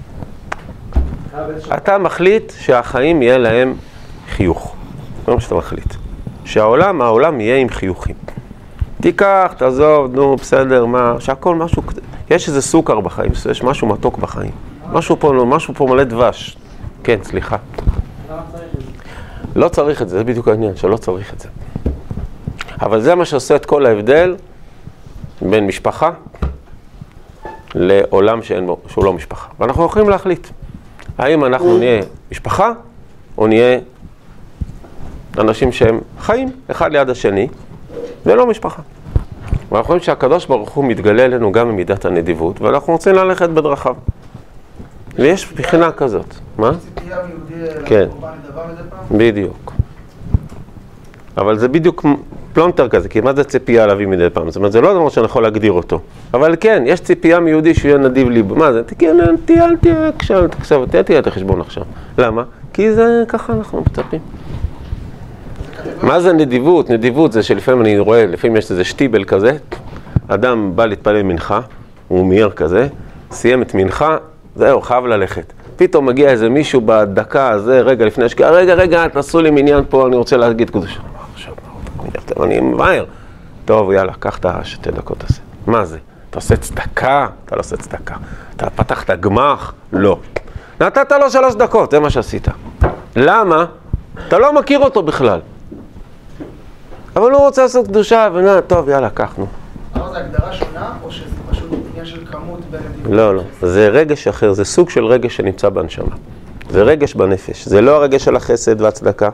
אתה 1.76 1.98
מחליט 1.98 2.52
שהחיים 2.58 3.22
יהיה 3.22 3.38
להם 3.38 3.74
חיוך. 4.28 4.74
זה 5.26 5.34
מה 5.34 5.40
שאתה 5.40 5.54
מחליט. 5.54 5.94
שהעולם, 6.44 7.02
העולם 7.02 7.40
יהיה 7.40 7.56
עם 7.56 7.68
חיוכים. 7.68 8.14
תיקח, 9.02 9.54
תעזוב, 9.58 10.14
נו, 10.14 10.36
בסדר, 10.36 10.86
מה, 10.86 11.14
שהכל 11.18 11.54
משהו, 11.54 11.82
יש 12.30 12.48
איזה 12.48 12.62
סוכר 12.62 13.00
בחיים, 13.00 13.32
יש 13.50 13.62
משהו 13.62 13.86
מתוק 13.86 14.18
בחיים. 14.18 14.50
משהו 14.92 15.16
פה, 15.20 15.32
משהו 15.46 15.74
פה 15.74 15.86
מלא 15.86 16.04
דבש. 16.04 16.56
כן, 17.04 17.18
סליחה. 17.22 17.56
לא 19.56 19.68
צריך 19.68 20.02
את 20.02 20.08
זה, 20.08 20.18
זה 20.18 20.24
בדיוק 20.24 20.48
העניין, 20.48 20.76
שלא 20.76 20.96
צריך 20.96 21.34
את 21.34 21.40
זה. 21.40 21.48
אבל 22.80 23.00
זה 23.00 23.14
מה 23.14 23.24
שעושה 23.24 23.56
את 23.56 23.66
כל 23.66 23.86
ההבדל 23.86 24.36
בין 25.42 25.66
משפחה 25.66 26.10
לעולם 27.74 28.42
שאין 28.42 28.66
בו, 28.66 28.78
שהוא 28.88 29.04
לא 29.04 29.12
משפחה. 29.12 29.48
ואנחנו 29.60 29.84
יכולים 29.84 30.08
להחליט 30.08 30.46
האם 31.18 31.44
אנחנו 31.44 31.78
נהיה 31.78 32.02
משפחה 32.30 32.72
או 33.38 33.46
נהיה 33.46 33.78
אנשים 35.38 35.72
שהם 35.72 36.00
חיים 36.20 36.52
אחד 36.70 36.92
ליד 36.92 37.10
השני 37.10 37.48
ולא 38.26 38.46
משפחה. 38.46 38.82
ואנחנו 39.72 39.88
רואים 39.88 40.02
שהקדוש 40.02 40.46
ברוך 40.46 40.70
הוא 40.70 40.84
מתגלה 40.84 41.24
אלינו 41.24 41.52
גם 41.52 41.68
במידת 41.68 42.04
הנדיבות 42.04 42.60
ואנחנו 42.60 42.92
רוצים 42.92 43.14
ללכת 43.14 43.48
בדרכיו. 43.48 43.94
ויש 45.14 45.52
בחינה 45.52 45.92
כזאת. 45.92 46.34
מה? 46.58 46.70
כן. 47.86 48.08
בדיוק. 49.10 49.72
אבל 51.36 51.58
זה 51.58 51.68
בדיוק 51.68 52.04
פלונטר 52.52 52.88
כזה, 52.88 53.08
כי 53.08 53.20
מה 53.20 53.34
זה 53.34 53.44
ציפייה 53.44 53.86
להביא 53.86 54.06
מדי 54.06 54.30
פעם? 54.32 54.50
זאת 54.50 54.56
אומרת, 54.56 54.72
זה 54.72 54.80
לא 54.80 54.94
דבר 54.94 55.08
שאני 55.08 55.26
יכול 55.26 55.42
להגדיר 55.42 55.72
אותו. 55.72 56.00
אבל 56.34 56.56
כן, 56.60 56.82
יש 56.86 57.00
ציפייה 57.00 57.40
מיהודי 57.40 57.74
שהוא 57.74 57.88
יהיה 57.88 57.98
נדיב 57.98 58.28
ליבו. 58.28 58.54
מה 58.54 58.72
זה? 58.72 58.82
כן, 58.98 59.16
תהיה, 59.44 59.64
אל 59.64 59.76
תהיה 59.76 60.10
עכשיו, 60.58 60.86
תהיה, 60.86 61.02
תהיה 61.02 61.18
את 61.18 61.26
החשבון 61.26 61.60
עכשיו. 61.60 61.82
למה? 62.18 62.42
כי 62.72 62.92
זה, 62.92 63.24
ככה 63.28 63.52
אנחנו 63.52 63.80
מצפים. 63.80 64.20
מה 66.02 66.20
זה 66.20 66.32
נדיבות? 66.32 66.90
נדיבות 66.90 67.32
זה 67.32 67.42
שלפעמים 67.42 67.80
אני 67.80 67.98
רואה, 67.98 68.26
לפעמים 68.26 68.56
יש 68.56 68.70
איזה 68.70 68.84
שטיבל 68.84 69.24
כזה, 69.24 69.56
אדם 70.28 70.72
בא 70.74 70.86
להתפלל 70.86 71.22
מנחה, 71.22 71.60
הוא 72.08 72.26
מיהר 72.26 72.50
כזה, 72.50 72.88
סיים 73.30 73.62
את 73.62 73.74
מנחה, 73.74 74.16
זהו, 74.56 74.80
חייב 74.80 75.06
ללכת. 75.06 75.52
פתאום 75.76 76.06
מגיע 76.06 76.30
איזה 76.30 76.48
מישהו 76.48 76.80
בדקה 76.84 77.50
הזה, 77.50 77.80
רגע 77.80 78.06
לפני 78.06 78.24
השקיעה, 78.24 78.50
רגע, 78.50 78.74
רגע, 78.74 79.08
תעשו 79.08 79.40
לי 79.40 79.50
מניין 79.50 79.84
פה, 79.88 80.06
אני 80.06 80.16
רוצה 80.16 80.36
להגיד 80.36 80.70
קדושה. 80.70 81.00
מה, 82.36 82.44
אני 82.44 82.60
ממהר. 82.60 83.04
טוב, 83.64 83.92
יאללה, 83.92 84.12
קח 84.18 84.38
את 84.38 84.44
השתי 84.44 84.90
דקות 84.90 85.24
הזה. 85.30 85.40
מה 85.66 85.84
זה? 85.84 85.98
אתה 86.30 86.38
עושה 86.38 86.56
צדקה? 86.56 87.28
אתה 87.44 87.56
לא 87.56 87.60
עושה 87.60 87.76
צדקה. 87.76 88.14
אתה 88.56 88.70
פתחת 88.70 89.10
גמח? 89.10 89.74
לא. 89.92 90.18
נתת 90.80 91.12
לו 91.12 91.30
שלוש 91.30 91.54
דקות, 91.54 91.90
זה 91.90 92.00
מה 92.00 92.10
שעשית. 92.10 92.48
למה? 93.16 93.66
אתה 94.28 94.38
לא 94.38 94.52
מכיר 94.52 94.78
אותו 94.78 95.02
בכלל. 95.02 95.40
אבל 97.16 97.30
הוא 97.30 97.40
רוצה 97.40 97.62
לעשות 97.62 97.86
קדושה, 97.86 98.28
ונה, 98.34 98.60
טוב, 98.60 98.88
יאללה, 98.88 99.10
קח, 99.10 99.34
נו. 99.38 99.46
אבל 99.94 100.08
זו 100.12 100.16
הגדרה 100.16 100.52
שונה, 100.52 100.92
או 101.04 101.10
שזה 101.10 101.24
פשוט 101.50 101.70
עניין 101.90 102.06
של 102.06 102.26
כמות 102.26 102.60
בין 102.70 102.80
הדיונים? 102.90 103.14
לא, 103.14 103.34
לא, 103.34 103.42
זה 103.62 103.88
רגש 103.88 104.28
אחר, 104.28 104.52
זה 104.52 104.64
סוג 104.64 104.90
של 104.90 105.04
רגש 105.04 105.36
שנמצא 105.36 105.68
בנשמה. 105.68 106.16
זה 106.70 106.82
רגש 106.82 107.14
בנפש, 107.14 107.68
זה 107.68 107.80
לא 107.80 107.96
הרגש 107.96 108.24
של 108.24 108.36
החסד 108.36 108.80
והצדקה, 108.80 109.30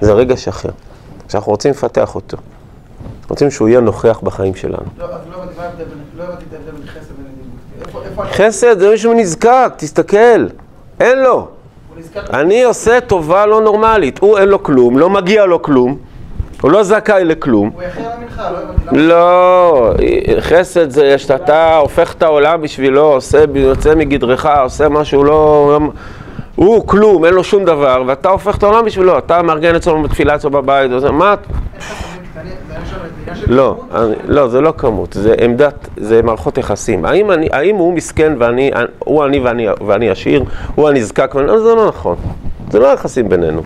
זה 0.00 0.12
רגש 0.12 0.48
אחר. 0.48 0.68
שאנחנו 1.32 1.52
רוצים 1.52 1.70
לפתח 1.70 2.14
אותו. 2.14 2.36
רוצים 3.30 3.50
שהוא 3.50 3.68
יהיה 3.68 3.80
נוכח 3.80 4.20
בחיים 4.22 4.54
שלנו. 4.54 4.76
לא, 4.98 5.04
אז 5.04 5.10
לא 5.30 5.36
הבנתי 5.36 5.82
לא 6.16 6.22
הבנתי 6.22 6.44
את 6.48 6.54
ההבדל 6.54 6.70
בין 6.70 6.86
חסד 6.86 7.12
ונדיבות. 7.18 8.26
חסד 8.32 8.78
זה 8.78 8.90
מישהו 8.90 9.12
נזקק, 9.12 9.72
תסתכל, 9.76 10.46
אין 11.00 11.18
לו. 11.18 11.48
אני 12.32 12.64
עושה 12.64 13.00
טובה 13.00 13.46
לא 13.46 13.60
נורמלית, 13.60 14.18
הוא 14.18 14.38
אין 14.38 14.48
לו 14.48 14.62
כלום, 14.62 14.98
לא 14.98 15.10
מגיע 15.10 15.46
לו 15.46 15.62
כלום, 15.62 15.98
הוא 16.62 16.70
לא 16.70 16.82
זכאי 16.82 17.24
לכלום. 17.24 17.70
הוא 17.74 17.82
יחיה 17.82 18.14
המנחה, 18.14 18.50
לא 18.50 18.58
הבנתי. 18.58 18.96
לא, 18.96 19.92
חסד 20.40 20.90
זה 20.90 21.18
שאתה 21.18 21.76
הופך 21.76 22.14
את 22.14 22.22
העולם 22.22 22.62
בשבילו, 22.62 23.12
עושה, 23.12 23.44
יוצא 23.54 23.94
מגדרך, 23.94 24.46
עושה 24.62 24.88
משהו 24.88 25.24
לא... 25.24 25.78
הוא 26.56 26.86
כלום, 26.86 27.24
אין 27.24 27.34
לו 27.34 27.44
שום 27.44 27.64
דבר, 27.64 28.02
ואתה 28.06 28.28
הופך 28.28 28.56
את 28.58 28.62
העולם 28.62 28.84
בשבילו, 28.84 29.18
אתה 29.18 29.42
מארגן 29.42 29.74
אצלו 29.74 30.02
בתפילה 30.02 30.34
אצלו 30.34 30.50
בבית, 30.50 30.90
וזה, 30.92 31.10
מה... 31.10 31.34
של 33.34 33.54
לא? 33.54 33.80
אני, 33.94 34.14
לא, 34.24 34.48
זה 34.48 34.60
לא 34.60 34.72
כמות, 34.78 35.12
זה 35.12 35.34
עמדת, 35.40 35.88
זה 35.96 36.22
מערכות 36.22 36.58
יחסים. 36.58 37.04
האם, 37.04 37.30
אני, 37.30 37.48
האם 37.52 37.76
הוא 37.76 37.94
מסכן 37.94 38.32
ואני, 38.38 38.70
הוא 38.98 39.24
אני 39.24 39.40
ואני, 39.40 39.66
ואני 39.86 40.10
עשיר, 40.10 40.44
הוא 40.74 40.88
הנזקק, 40.88 41.32
ואני, 41.34 41.46
זה 41.58 41.74
לא 41.74 41.88
נכון. 41.88 42.16
זה 42.70 42.78
לא 42.78 42.86
יחסים 42.86 43.28
בינינו. 43.28 43.62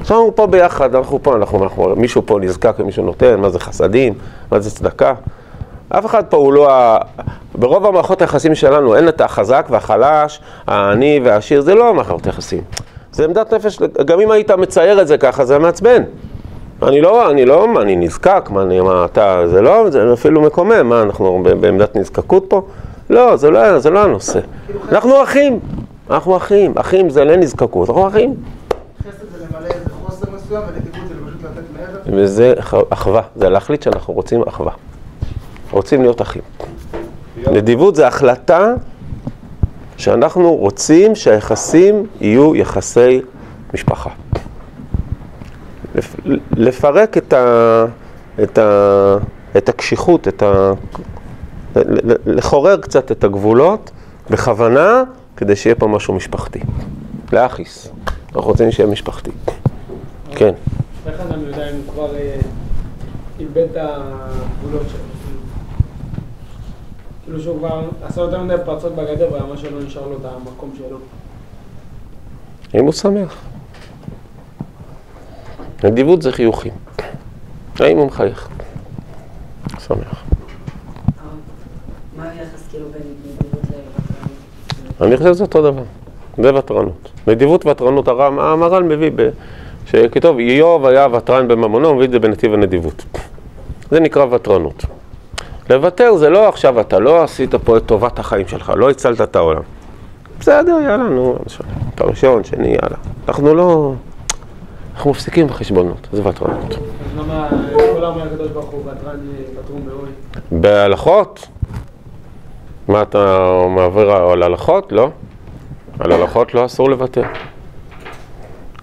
עכשיו 0.00 0.16
אנחנו 0.16 0.36
פה 0.36 0.46
ביחד, 0.46 0.94
אנחנו 0.94 1.22
פה, 1.22 1.36
אנחנו, 1.36 1.64
אנחנו, 1.64 1.96
מישהו 1.96 2.22
פה 2.26 2.38
נזקק 2.40 2.74
ומישהו 2.78 3.04
נותן, 3.04 3.40
מה 3.40 3.50
זה 3.50 3.60
חסדים, 3.60 4.14
מה 4.52 4.60
זה 4.60 4.70
צדקה. 4.70 5.14
אף 5.88 6.06
אחד 6.06 6.24
פה 6.24 6.36
הוא 6.36 6.52
לא 6.52 6.70
ה... 6.72 6.98
ברוב 7.54 7.86
המערכות 7.86 8.20
היחסים 8.22 8.54
שלנו 8.54 8.96
אין 8.96 9.08
את 9.08 9.20
החזק 9.20 9.66
והחלש, 9.70 10.40
העני 10.66 11.20
והעשיר, 11.24 11.60
זה 11.60 11.74
לא 11.74 11.88
המערכות 11.88 12.26
היחסים. 12.26 12.60
זה 13.12 13.24
עמדת 13.24 13.54
נפש, 13.54 13.78
גם 14.04 14.20
אם 14.20 14.30
היית 14.30 14.50
מצייר 14.50 15.00
את 15.02 15.08
זה 15.08 15.18
ככה, 15.18 15.44
זה 15.44 15.58
מעצבן. 15.58 16.02
אני 16.82 17.00
לא, 17.00 17.30
אני 17.30 17.44
לא, 17.44 17.68
מה, 17.68 17.80
אני 17.82 17.96
נזקק, 17.96 18.48
מה, 18.52 18.62
אני, 18.62 18.80
מה, 18.80 19.04
אתה, 19.04 19.42
זה 19.46 19.60
לא, 19.62 19.90
זה 19.90 20.12
אפילו 20.12 20.40
מקומם, 20.42 20.88
מה, 20.88 21.02
אנחנו 21.02 21.42
בעמדת 21.60 21.96
נזקקות 21.96 22.44
פה? 22.48 22.62
לא, 23.10 23.36
זה 23.36 23.50
לא, 23.50 23.78
זה 23.78 23.90
לא 23.90 24.02
הנושא. 24.04 24.40
אנחנו 24.92 25.22
אחים, 25.22 25.60
אנחנו 26.10 26.36
אחים, 26.36 26.72
אחים 26.76 27.10
זה 27.10 27.24
לנזקקות, 27.24 27.88
אנחנו 27.88 28.08
אחים. 28.08 28.34
חסד 29.00 29.08
זה 29.38 29.44
למלא 29.50 29.66
איזה 29.66 29.90
חוסר 30.06 30.26
מסוים, 30.34 30.62
ונדיבות 30.68 31.08
זה 31.08 31.14
פשוט 31.26 31.44
לתת 31.44 31.62
מעבר. 32.06 32.22
וזה 32.24 32.54
אח- 32.58 32.74
אחווה, 32.90 33.22
זה 33.36 33.48
להחליט 33.48 33.82
שאנחנו 33.82 34.14
רוצים 34.14 34.42
אחווה. 34.48 34.72
רוצים 35.70 36.02
להיות 36.02 36.22
אחים. 36.22 36.42
נדיבות 37.52 37.94
זה 37.96 38.06
החלטה 38.06 38.74
שאנחנו 39.96 40.54
רוצים 40.54 41.14
שהיחסים 41.14 42.06
יהיו 42.20 42.56
יחסי 42.56 43.20
משפחה. 43.74 44.10
לפ- 45.94 46.16
לפרק 46.56 47.18
את, 47.18 47.32
ה, 47.32 47.84
את, 48.42 48.58
ה, 48.58 49.16
את 49.56 49.68
הקשיחות, 49.68 50.28
את 50.28 50.42
ה, 50.42 50.72
לחורר 52.26 52.76
קצת 52.76 53.12
את 53.12 53.24
הגבולות 53.24 53.90
בכוונה 54.30 55.02
כדי 55.36 55.56
שיהיה 55.56 55.74
פה 55.74 55.86
משהו 55.88 56.14
משפחתי. 56.14 56.60
להכיס. 57.32 57.88
אנחנו 58.26 58.50
רוצים 58.50 58.72
שיהיה 58.72 58.88
משפחתי. 58.90 59.30
כן. 60.30 60.52
איך 61.06 61.20
אדם 61.20 61.40
יודע 61.46 61.70
אם 61.70 61.76
כבר 61.92 62.14
אה, 62.16 62.36
איבד 63.40 63.58
את 63.58 63.76
הגבולות 63.76 64.82
שלו? 64.88 65.15
כאילו 67.26 67.40
שהוא 67.40 67.58
כבר 67.58 67.80
עשה 68.02 68.20
יותר 68.20 68.42
מדי 68.42 68.54
פרצות 68.64 68.94
בגדר 68.94 69.28
והמה 69.32 69.56
שלא 69.56 69.82
נשאר 69.82 70.08
לו 70.08 70.16
את 70.16 70.24
המקום 70.24 70.70
שלו. 70.78 70.98
אם 72.74 72.84
הוא 72.84 72.92
שמח. 72.92 73.36
נדיבות 75.84 76.22
זה 76.22 76.32
חיוכים. 76.32 76.72
האם 77.80 77.98
הוא 77.98 78.06
מחייך? 78.06 78.48
שמח. 79.78 80.24
מה 82.16 82.30
היחס 82.30 82.68
כאילו 82.70 82.86
בין 82.92 83.02
נדיבות 83.02 83.52
לוותרנות? 83.54 85.00
אני 85.00 85.16
חושב 85.16 85.32
שזה 85.34 85.44
אותו 85.44 85.62
דבר. 85.62 85.82
זה 86.42 86.54
ותרנות. 86.54 87.10
נדיבות 87.26 87.66
ותרנות, 87.66 88.08
המהר"ל 88.08 88.82
מביא 88.82 89.10
ב... 89.14 89.28
שכתוב, 89.86 90.38
איוב 90.38 90.86
היה 90.86 91.06
ותרן 91.12 91.48
בממונו, 91.48 91.88
הוא 91.88 91.96
מביא 91.96 92.06
את 92.06 92.10
זה 92.10 92.18
בנתיב 92.18 92.54
הנדיבות. 92.54 93.04
זה 93.90 94.00
נקרא 94.00 94.24
ותרנות. 94.30 94.84
לוותר 95.70 96.16
זה 96.16 96.28
לא 96.30 96.48
עכשיו 96.48 96.80
אתה 96.80 96.98
לא 96.98 97.22
עשית 97.22 97.54
פה 97.54 97.76
את 97.76 97.82
טובת 97.86 98.18
החיים 98.18 98.48
שלך, 98.48 98.72
לא 98.76 98.90
הצלת 98.90 99.20
את 99.20 99.36
העולם. 99.36 99.62
בסדר, 100.40 100.78
יאללה, 100.84 100.96
נו. 101.08 101.36
אתה 101.94 102.04
ראשון, 102.04 102.44
שני, 102.44 102.66
יאללה. 102.68 102.96
אנחנו 103.28 103.54
לא... 103.54 103.92
אנחנו 104.94 105.10
מפסיקים 105.10 105.46
בחשבונות, 105.46 106.08
זה 106.12 106.28
ותרנות. 106.28 106.72
אז 106.72 106.78
למה 107.18 107.48
כל 107.94 108.04
אומר 108.04 108.22
הקדוש 108.22 108.48
ברוך 108.48 108.70
הוא 108.70 108.80
ותרן 108.80 109.16
ותרום 109.64 109.80
באוי? 109.86 110.08
בהלכות? 110.60 111.48
מה 112.88 113.02
אתה 113.02 113.48
מעביר 113.68 114.10
על 114.12 114.42
הלכות? 114.42 114.92
לא. 114.92 115.10
על 116.00 116.12
הלכות 116.12 116.54
לא 116.54 116.64
אסור 116.64 116.90
לוותר. 116.90 117.22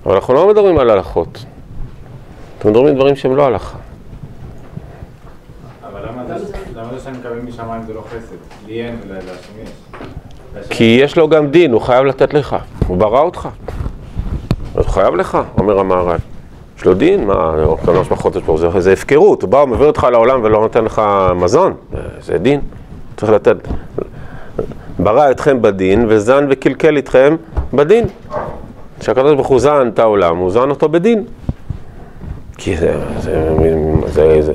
אבל 0.06 0.16
אנחנו 0.16 0.34
לא 0.34 0.48
מדברים 0.48 0.78
על 0.78 0.90
הלכות. 0.90 1.46
אנחנו 2.58 2.70
מדברים 2.70 2.88
על 2.88 2.96
דברים 2.96 3.16
שהם 3.16 3.36
לא 3.36 3.46
הלכה. 3.46 3.78
אבל 5.92 6.02
למה 6.08 6.38
זה- 6.40 6.58
מקבל 7.20 7.40
משמיים 7.48 7.84
זה 7.88 7.94
לא 7.94 8.04
חסד? 8.08 8.68
לי 8.68 8.84
אין 8.84 8.96
ולאשם 9.08 9.54
יש. 9.64 9.70
כי 10.70 11.00
יש 11.04 11.18
לו 11.18 11.30
גם 11.30 11.48
דין, 11.48 11.72
הוא 11.72 11.82
חייב 11.82 12.06
לתת 12.06 12.34
לך. 12.34 12.56
הוא 12.88 12.98
ברא 12.98 13.22
אותך. 13.22 13.50
אז 14.76 14.86
הוא 14.86 14.92
חייב 14.92 15.16
לך, 15.16 15.38
אומר 15.58 15.80
המהר"ל. 15.80 16.18
יש 16.78 16.86
לו 16.86 16.94
דין, 16.94 17.28
מה, 17.28 17.54
כמה 17.86 18.04
שמחות 18.04 18.36
יש 18.36 18.44
פה, 18.46 18.58
זה, 18.58 18.80
זה 18.80 18.94
הפקרות. 18.94 19.42
הוא 19.42 19.50
בא, 19.50 19.60
הוא 19.60 19.70
מביא 19.70 19.86
אותך 19.86 20.08
לעולם 20.12 20.40
ולא 20.44 20.62
נותן 20.62 20.86
לך 20.86 21.02
מזון. 21.36 21.74
זה 22.22 22.38
דין. 22.38 22.62
צריך 23.18 23.32
לתת. 23.32 23.56
ברא 25.00 25.32
אתכם 25.32 25.62
בדין, 25.62 26.06
וזן 26.10 26.48
וקלקל 26.50 26.98
אתכם 26.98 27.36
בדין. 27.74 28.06
כשהקדוש 29.00 29.34
ברוך 29.34 29.48
הוא 29.48 29.60
זן 29.60 29.90
את 29.94 30.00
העולם, 30.00 30.38
הוא 30.38 30.52
זן 30.52 30.70
אותו 30.70 30.90
בדין. 30.90 31.24
כי 32.58 32.78
זה, 32.78 32.94
זה, 33.20 33.56
זה, 34.08 34.42
זה 34.42 34.54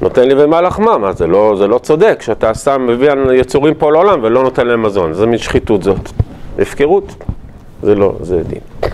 נותן 0.00 0.28
לי 0.28 0.34
במה 0.34 0.60
לחמה, 0.60 0.98
מה 0.98 1.12
זה 1.12 1.26
לא, 1.26 1.54
זה 1.58 1.66
לא 1.66 1.78
צודק 1.78 2.18
שאתה 2.22 2.54
שם, 2.54 2.86
מביא 2.88 3.10
יצורים 3.34 3.74
פה 3.74 3.92
לעולם 3.92 4.20
ולא 4.22 4.42
נותן 4.42 4.66
להם 4.66 4.82
מזון, 4.82 5.14
זה 5.14 5.26
מין 5.26 5.38
שחיתות 5.38 5.82
זאת, 5.82 6.10
הפקרות, 6.58 7.14
זה 7.82 7.94
לא, 7.94 8.14
זה 8.20 8.42
דין. 8.42 8.92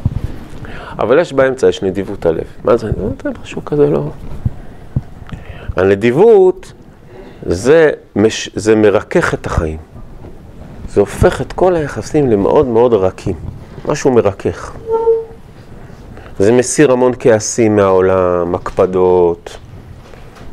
אבל 0.98 1.18
יש 1.18 1.32
באמצע, 1.32 1.68
יש 1.68 1.82
נדיבות 1.82 2.26
הלב. 2.26 2.44
מה 2.64 2.76
זה? 2.76 2.90
משהו 3.42 3.64
כזה 3.64 3.86
לא... 3.86 4.10
הנדיבות 5.76 6.72
זה, 7.46 7.90
מש, 8.16 8.50
זה 8.54 8.76
מרכך 8.76 9.34
את 9.34 9.46
החיים. 9.46 9.78
זה 10.88 11.00
הופך 11.00 11.40
את 11.40 11.52
כל 11.52 11.76
היחסים 11.76 12.30
למאוד 12.30 12.66
מאוד 12.66 12.94
רכים. 12.94 13.34
משהו 13.88 14.10
מרכך. 14.10 14.72
זה 16.38 16.52
מסיר 16.52 16.92
המון 16.92 17.12
כעסים 17.18 17.76
מהעולם, 17.76 18.54
הקפדות. 18.54 19.56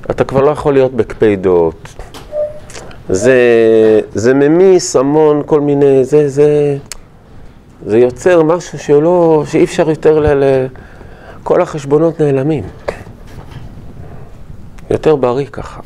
אתה 0.10 0.24
כבר 0.24 0.42
לא 0.42 0.52
יכול 0.52 0.74
להיות 0.74 0.94
בקפידות. 0.94 1.96
זה, 3.10 3.40
זה 4.14 4.34
ממיס 4.34 4.96
המון 4.96 5.42
כל 5.46 5.60
מיני, 5.60 6.06
זה, 6.06 6.30
זה, 6.30 6.78
זה 7.86 7.98
יוצר 7.98 8.44
משהו 8.44 8.80
שלא, 8.80 9.44
שאי 9.48 9.64
אפשר 9.64 9.90
יותר 9.90 10.20
ל... 10.20 10.44
ל 10.44 10.68
כל 11.44 11.62
החשבונות 11.62 12.22
נעלמים. 12.22 12.64
יותר 14.90 15.16
בריא 15.16 15.46
ככה. 15.46 15.82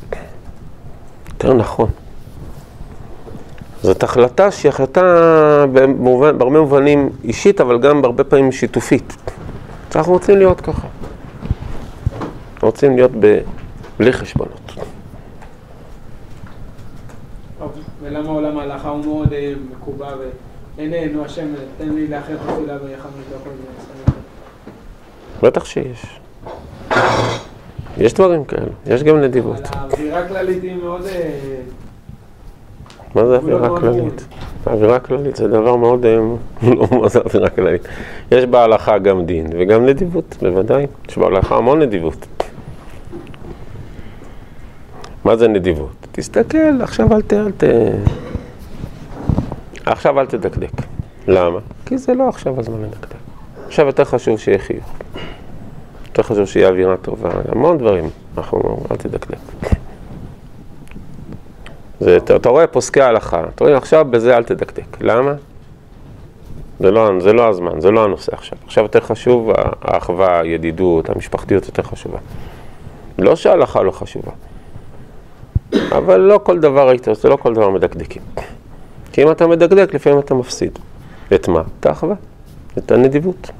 יותר 1.27 1.53
נכון. 1.53 1.89
זאת 3.83 4.03
החלטה 4.03 4.51
שהיא 4.51 4.69
החלטה 4.69 5.01
במובן, 5.73 6.37
בהרבה 6.37 6.59
מובנים 6.59 7.09
אישית, 7.23 7.61
אבל 7.61 7.79
גם 7.79 8.01
בהרבה 8.01 8.23
פעמים 8.23 8.51
שיתופית. 8.51 9.15
אנחנו 9.95 10.13
רוצים 10.13 10.37
להיות 10.37 10.61
ככה. 10.61 10.87
רוצים 12.61 12.95
להיות 12.95 13.11
ב... 13.19 13.39
בלי 13.99 14.13
חשבונות. 14.13 14.71
ולמה 18.01 18.29
עולם 18.29 18.57
ההלכה 18.57 18.89
הוא 18.89 19.05
מאוד 19.05 19.33
אה, 19.33 19.53
מקובע 19.71 20.07
ואין 20.77 21.13
נו 21.13 21.25
השם, 21.25 21.47
תן 21.77 21.89
לי 21.89 22.07
לאחר 22.07 22.35
תפילה 22.37 22.73
לא 22.73 22.89
יכול 22.89 23.11
להיות. 23.29 24.17
בטח 25.43 25.65
שיש. 25.65 26.19
יש 27.97 28.13
דברים 28.13 28.45
כאלה, 28.45 28.71
יש 28.85 29.03
גם 29.03 29.21
נדיבות. 29.21 29.59
אבל 29.59 29.89
האווירה 29.91 30.19
הכללית 30.19 30.63
היא 30.63 30.75
מאוד... 30.75 31.05
אה, 31.05 31.61
מה 33.15 33.25
זה 33.25 33.37
גבולות 33.37 33.61
אווירה 33.61 33.79
כללית? 33.79 34.27
אווירה 34.67 34.99
כללית 34.99 35.35
זה 35.35 35.47
דבר 35.47 35.75
מאוד, 35.75 36.05
אה, 36.05 36.17
לא 36.75 36.87
מה 37.01 37.09
זה 37.09 37.19
אווירה 37.19 37.49
כללית. 37.49 37.87
יש 38.31 38.45
בהלכה 38.45 38.97
גם 38.97 39.25
דין 39.25 39.47
וגם 39.59 39.85
נדיבות, 39.85 40.35
בוודאי. 40.41 40.87
יש 41.09 41.17
בהלכה 41.17 41.55
המון 41.57 41.79
נדיבות. 41.79 42.27
מה 45.25 45.35
זה 45.35 45.47
נדיבות? 45.47 46.07
תסתכל, 46.11 46.81
עכשיו 46.81 47.13
אל 47.13 47.21
ת... 47.21 47.33
אל 47.33 47.51
ת... 47.51 47.63
עכשיו 49.85 50.19
אל 50.19 50.25
תדקדק. 50.25 50.71
למה? 51.27 51.59
כי 51.85 51.97
זה 51.97 52.13
לא 52.13 52.29
עכשיו 52.29 52.59
הזמן 52.59 52.81
לדקדק. 52.81 53.15
עכשיו 53.67 53.85
יותר 53.85 54.03
חשוב 54.03 54.39
שיהיה 54.39 54.59
חיוך. 54.59 54.93
יותר 56.07 56.23
חשוב 56.23 56.45
שיהיה 56.45 56.69
אווירה 56.69 56.97
טובה, 56.97 57.29
המון 57.47 57.77
דברים. 57.77 58.09
אנחנו, 58.37 58.79
אל 58.91 58.95
תדקדק. 58.95 59.37
זה, 61.99 62.17
אתה, 62.17 62.35
אתה 62.35 62.49
רואה 62.49 62.67
פוסקי 62.67 63.01
ההלכה, 63.01 63.43
אתה 63.55 63.63
רואה 63.63 63.77
עכשיו 63.77 64.05
בזה 64.09 64.37
אל 64.37 64.43
תדקדק. 64.43 65.01
למה? 65.01 65.33
זה 66.79 66.91
לא, 66.91 67.09
זה 67.19 67.33
לא 67.33 67.49
הזמן, 67.49 67.81
זה 67.81 67.91
לא 67.91 68.03
הנושא 68.03 68.33
עכשיו. 68.33 68.57
עכשיו 68.65 68.83
יותר 68.83 68.99
חשוב 68.99 69.51
האחווה, 69.81 70.39
הידידות, 70.39 71.09
המשפחתיות 71.09 71.65
יותר 71.65 71.83
חשובה. 71.83 72.17
לא 73.19 73.35
שההלכה 73.35 73.81
לא 73.81 73.91
חשובה, 73.91 74.31
אבל 75.73 76.19
לא 76.19 76.39
כל 76.43 76.59
דבר 76.59 76.89
היית 76.89 77.07
עושה, 77.07 77.29
לא 77.29 77.35
כל 77.35 77.53
דבר 77.53 77.69
מדקדקים. 77.69 78.21
כי 79.11 79.23
אם 79.23 79.31
אתה 79.31 79.47
מדקדק, 79.47 79.93
לפעמים 79.93 80.19
אתה 80.19 80.33
מפסיד. 80.33 80.79
את 81.35 81.47
מה? 81.47 81.61
את 81.79 81.85
האחווה, 81.85 82.15
את 82.77 82.91
הנדיבות. 82.91 83.51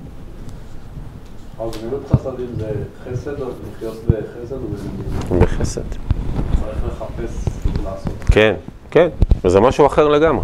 אבל 1.58 1.68
גמילות 1.82 2.02
חסדים 2.12 2.48
זה 2.58 2.72
חסד 3.04 3.42
או 3.42 3.48
לחיות 3.48 3.96
בחסד 4.08 4.56
ובגמילות? 4.56 5.44
בחסד. 5.44 5.82
צריך 5.92 6.78
לחפש 6.88 7.46
לעשות. 7.84 8.14
כן, 8.32 8.54
כן, 8.92 9.08
וזה 9.46 9.60
משהו 9.60 9.86
אחר 9.86 10.08
לגמרי. 10.08 10.44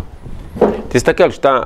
תסתכל, 0.89 1.30
כשאתה 1.30 1.59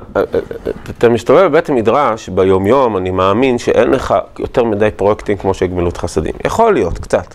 אתה 0.98 1.08
מסתובב 1.08 1.44
בבית 1.44 1.68
המדרש 1.68 2.28
ביומיום, 2.28 2.96
אני 2.96 3.10
מאמין 3.10 3.58
שאין 3.58 3.90
לך 3.90 4.14
יותר 4.38 4.64
מדי 4.64 4.88
פרויקטים 4.96 5.36
כמו 5.36 5.54
של 5.54 5.66
גמילות 5.66 5.96
חסדים. 5.96 6.34
יכול 6.44 6.74
להיות, 6.74 6.98
קצת. 6.98 7.34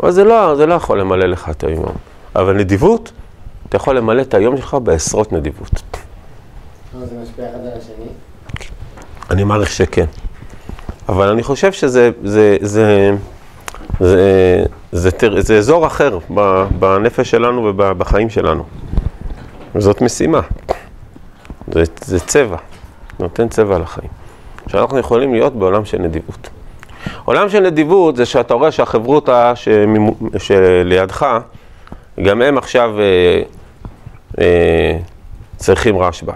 אבל 0.00 0.10
זה 0.10 0.24
לא, 0.24 0.56
זה 0.56 0.66
לא 0.66 0.74
יכול 0.74 1.00
למלא 1.00 1.26
לך 1.26 1.48
את 1.50 1.64
היום. 1.64 1.94
אבל 2.36 2.56
נדיבות, 2.56 3.12
אתה 3.68 3.76
יכול 3.76 3.96
למלא 3.96 4.22
את 4.22 4.34
היום 4.34 4.56
שלך 4.56 4.76
בעשרות 4.82 5.32
נדיבות. 5.32 5.82
זה 7.04 7.16
משפיע 7.22 7.50
אחד 7.50 7.58
על 7.58 7.78
השני? 7.78 8.06
אני 9.30 9.44
מעריך 9.44 9.70
שכן. 9.70 10.04
אבל 11.08 11.28
אני 11.28 11.42
חושב 11.42 11.72
שזה 11.72 12.10
זה, 12.24 12.56
זה, 12.60 13.10
זה, 14.00 14.50
זה, 14.92 15.10
זה, 15.10 15.42
זה 15.42 15.58
אזור 15.58 15.86
אחר 15.86 16.18
בנפש 16.78 17.30
שלנו 17.30 17.64
ובחיים 17.64 18.30
שלנו. 18.30 18.64
זאת 19.78 20.00
משימה. 20.00 20.40
זה, 21.72 21.82
זה 22.04 22.20
צבע, 22.20 22.56
נותן 23.20 23.48
צבע 23.48 23.78
לחיים. 23.78 24.08
שאנחנו 24.66 24.98
יכולים 24.98 25.34
להיות 25.34 25.56
בעולם 25.56 25.84
של 25.84 25.98
נדיבות. 25.98 26.48
עולם 27.24 27.48
של 27.48 27.60
נדיבות 27.60 28.16
זה 28.16 28.26
שאתה 28.26 28.54
רואה 28.54 28.70
שהחברותה 28.72 29.52
שממו- 29.56 30.14
שלידך, 30.38 31.26
גם 32.22 32.42
הם 32.42 32.58
עכשיו 32.58 32.94
אה, 33.00 33.42
אה, 34.40 34.98
צריכים 35.56 35.98
רשב"א. 35.98 36.32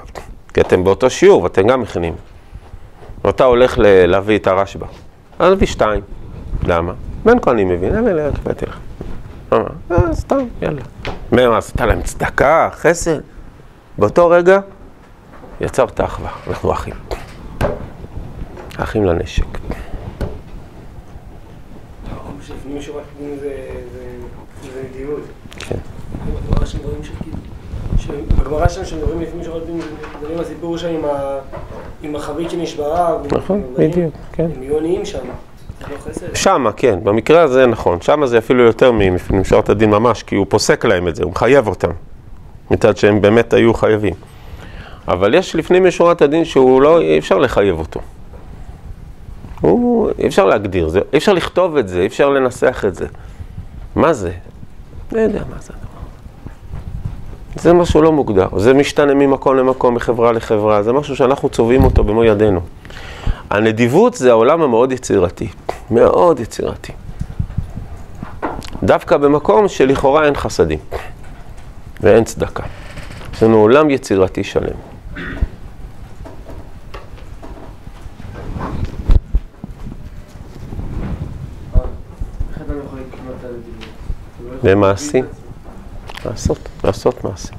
כי 0.55 0.61
אתם 0.61 0.85
באותו 0.85 1.11
שיעור 1.11 1.43
ואתם 1.43 1.67
גם 1.67 1.81
מכינים. 1.81 2.15
ואתה 3.25 3.45
הולך 3.45 3.75
להביא 3.79 4.39
את 4.39 4.47
הרשב"א. 4.47 4.87
אז 5.39 5.53
נביא 5.53 5.67
שתיים. 5.67 6.01
למה? 6.67 6.93
בין 7.25 7.41
כה 7.41 7.51
אני 7.51 7.65
מבין, 7.65 7.95
אין 7.97 8.05
לי 8.05 8.23
הקפאתי 8.23 8.67
לך. 8.67 8.79
אה, 9.53 9.59
אה, 9.91 9.97
סתם, 10.15 10.39
יאללה. 10.63 10.83
מה, 11.33 11.59
עשית 11.59 11.81
להם 11.81 12.03
צדקה, 12.03 12.69
חסד? 12.73 13.21
באותו 13.99 14.29
רגע 14.29 14.59
יצרת 15.61 16.01
אחווה, 16.01 16.31
אנחנו 16.49 16.73
אחים. 16.73 16.95
אחים 18.77 19.05
לנשק. 19.05 19.45
לפנים 22.67 22.79
משורת 22.79 23.03
הדין 23.17 23.37
זה 23.41 23.51
זה- 23.93 24.69
זה 24.73 24.83
נדיבות. 24.91 25.21
כן. 25.59 25.77
בגמרא 26.47 26.67
שם 26.67 26.79
דברים 26.79 27.05
שכאילו... 27.05 27.37
ש- 27.99 28.41
בגמרא 28.41 28.69
שם 28.69 28.85
שמדברים 28.85 29.21
לפנים 29.21 29.41
משורת 29.41 29.63
הדין, 29.63 29.81
מדברים 30.19 30.39
על 30.39 30.45
הסיפור 30.45 30.79
שם 30.79 30.89
עם 32.03 32.17
החבית 32.17 32.51
שנשברה. 32.51 33.19
נכון, 33.33 33.63
בדיוק, 33.79 34.15
כן. 34.33 34.47
הם 34.57 34.63
יהיו 34.63 35.07
שם. 35.07 35.19
לא. 35.19 36.35
שמה, 36.35 36.73
כן, 36.73 36.99
במקרה 37.03 37.43
הזה 37.43 37.67
נכון. 37.67 38.01
שמה 38.01 38.27
זה 38.27 38.39
אפילו 38.39 38.63
יותר 38.65 38.93
ממשרת 39.31 39.69
הדין 39.69 39.91
ממש, 39.91 40.23
כי 40.23 40.35
הוא 40.37 40.47
פוסק 40.49 40.85
להם 40.85 41.09
את 41.09 41.17
זה, 41.17 41.23
הוא 41.25 41.31
מחייב 41.33 41.69
אותם. 41.69 41.91
מצד 42.71 42.97
שהם 42.97 43.21
באמת 43.21 43.53
היו 43.53 43.75
חייבים. 43.75 44.15
אבל 45.09 45.35
יש 45.35 45.57
לפנים 45.57 45.85
משורת 45.87 46.23
הדין 46.23 46.45
שהוא 46.45 46.83
לא, 46.83 47.01
אי 47.01 47.19
אפשר 47.19 47.39
לחייב 47.39 47.79
אותו. 47.79 48.01
הוא, 49.61 50.11
אי 50.19 50.27
אפשר 50.27 50.45
להגדיר, 50.45 50.89
זה, 50.89 51.01
אי 51.13 51.19
אפשר 51.19 51.33
לכתוב 51.33 51.77
את 51.77 51.89
זה, 51.89 52.01
אי 52.01 52.07
אפשר 52.07 52.29
לנסח 52.29 52.85
את 52.89 52.95
זה. 52.95 53.07
מה 53.97 54.13
זה? 54.13 54.33
לא 55.13 55.21
יודע 55.21 55.39
מה 55.39 55.57
זה 55.61 55.73
הדבר. 55.73 55.87
זה 57.63 57.73
משהו 57.73 58.03
לא 58.03 58.13
מוגדר, 58.13 58.49
זה 58.57 58.75
משתנה 58.75 59.15
ממקום 59.15 59.57
למקום, 59.57 59.95
מחברה 59.95 60.33
לחברה, 60.33 60.83
זה 60.83 60.93
משהו 60.93 61.17
שאנחנו 61.17 61.49
צובעים 61.49 61.85
אותו 61.85 62.05
במו 62.05 62.25
ידינו. 62.25 62.61
הנדיבות 63.51 64.15
זה 64.15 64.31
העולם 64.31 64.63
המאוד 64.63 64.93
יצירתי, 64.93 65.49
מאוד 65.91 66.41
יצירתי. 66.41 66.93
דווקא 68.83 69.17
במקום 69.17 69.69
שלכאורה 69.69 70.25
אין 70.25 70.35
חסדים 70.35 70.79
ואין 72.01 72.25
צדקה. 72.25 72.63
יש 73.33 73.43
לנו 73.43 73.57
עולם 73.57 73.91
יצירתי 73.91 74.45
שלם. 74.45 74.77
איך 82.51 82.61
אדם 82.61 82.79
יכול 82.87 82.99
לקנות 82.99 83.45
על 83.45 83.55
במעשים. 84.67 85.25
לעשות, 86.25 86.59
לעשות 86.85 87.25
מעשים. 87.25 87.59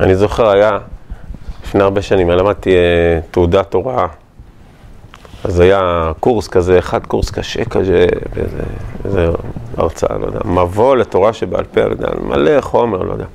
אני 0.00 0.16
זוכר, 0.16 0.48
היה 0.48 0.78
לפני 1.62 1.82
הרבה 1.82 2.02
שנים, 2.02 2.30
למדתי 2.30 2.76
אה, 2.76 3.20
תעודת 3.30 3.74
הוראה. 3.74 4.06
אז 5.44 5.60
היה 5.60 6.12
קורס 6.20 6.48
כזה, 6.48 6.78
אחד 6.78 7.06
קורס 7.06 7.30
קשה 7.30 7.64
כזה, 7.64 8.06
איזה 9.04 9.28
הרצאה, 9.76 10.18
לא 10.18 10.26
יודע, 10.26 10.40
מבוא 10.44 10.96
לתורה 10.96 11.32
שבעל 11.32 11.64
פה, 11.64 11.80
לא 11.80 11.90
יודע, 11.90 12.08
מלא 12.22 12.60
חומר, 12.60 13.02
לא 13.02 13.12
יודע. 13.12 13.26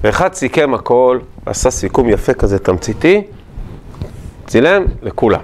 ואחד 0.00 0.34
סיכם 0.34 0.74
הכל, 0.74 1.18
עשה 1.46 1.70
סיכום 1.70 2.08
יפה 2.08 2.34
כזה, 2.34 2.58
תמציתי, 2.58 3.22
צילם 4.46 4.84
לכולם. 5.02 5.40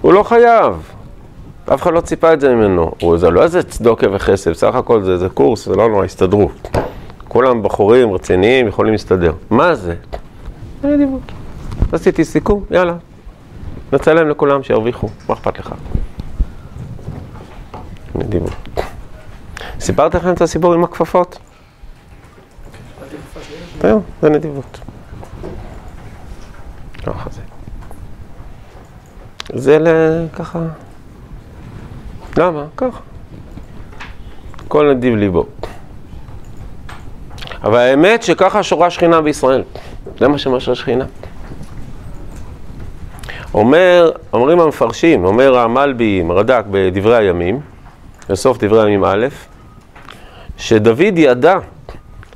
הוא 0.00 0.12
לא 0.12 0.22
חייב, 0.22 0.92
אף 1.74 1.82
אחד 1.82 1.92
לא 1.92 2.00
ציפה 2.00 2.32
את 2.32 2.40
זה 2.40 2.54
ממנו. 2.54 2.92
הוא, 3.00 3.18
זה 3.18 3.30
לא 3.30 3.42
איזה 3.42 3.62
צדוקה 3.62 4.06
וחסד, 4.12 4.50
בסך 4.50 4.74
הכל 4.74 5.02
זה, 5.02 5.16
זה 5.16 5.28
קורס, 5.28 5.66
זה 5.66 5.74
לא 5.74 5.88
נורא, 5.88 6.04
הסתדרות. 6.04 6.68
כולם 7.28 7.62
בחורים 7.62 8.12
רציניים, 8.12 8.68
יכולים 8.68 8.92
להסתדר. 8.92 9.32
מה 9.50 9.74
זה? 9.74 9.94
עשיתי 11.92 12.24
סיכום, 12.24 12.64
יאללה. 12.70 12.94
נצלם 13.92 14.28
לכולם 14.28 14.62
שירוויחו, 14.62 15.08
מה 15.28 15.34
אכפת 15.34 15.58
לך? 15.58 15.74
נדיבות. 18.14 18.52
סיפרתי 19.80 20.16
לכם 20.16 20.32
את 20.32 20.40
הסיפור 20.40 20.74
עם 20.74 20.84
הכפפות? 20.84 21.38
זהו, 23.82 24.02
זה 24.22 24.30
נדיבות. 24.30 24.78
ככה 27.06 27.30
זה. 27.30 27.40
זה 29.54 30.26
ככה. 30.32 30.58
למה? 32.36 32.64
ככה. 32.76 33.00
כל 34.68 34.90
נדיב 34.94 35.14
ליבו. 35.14 35.46
אבל 37.62 37.78
האמת 37.78 38.22
שככה 38.22 38.62
שורה 38.62 38.90
שכינה 38.90 39.20
בישראל. 39.20 39.62
זה 40.18 40.28
מה 40.28 40.38
שמשרה 40.38 40.74
שכינה. 40.74 41.04
אומר, 43.54 44.10
אומרים 44.32 44.60
המפרשים, 44.60 45.24
אומר 45.24 45.58
המלבי, 45.58 46.22
רד"ק 46.30 46.64
בדברי 46.70 47.16
הימים, 47.16 47.60
בסוף 48.28 48.58
דברי 48.58 48.82
הימים 48.82 49.04
א', 49.04 49.26
שדוד 50.56 51.18
ידע 51.18 51.58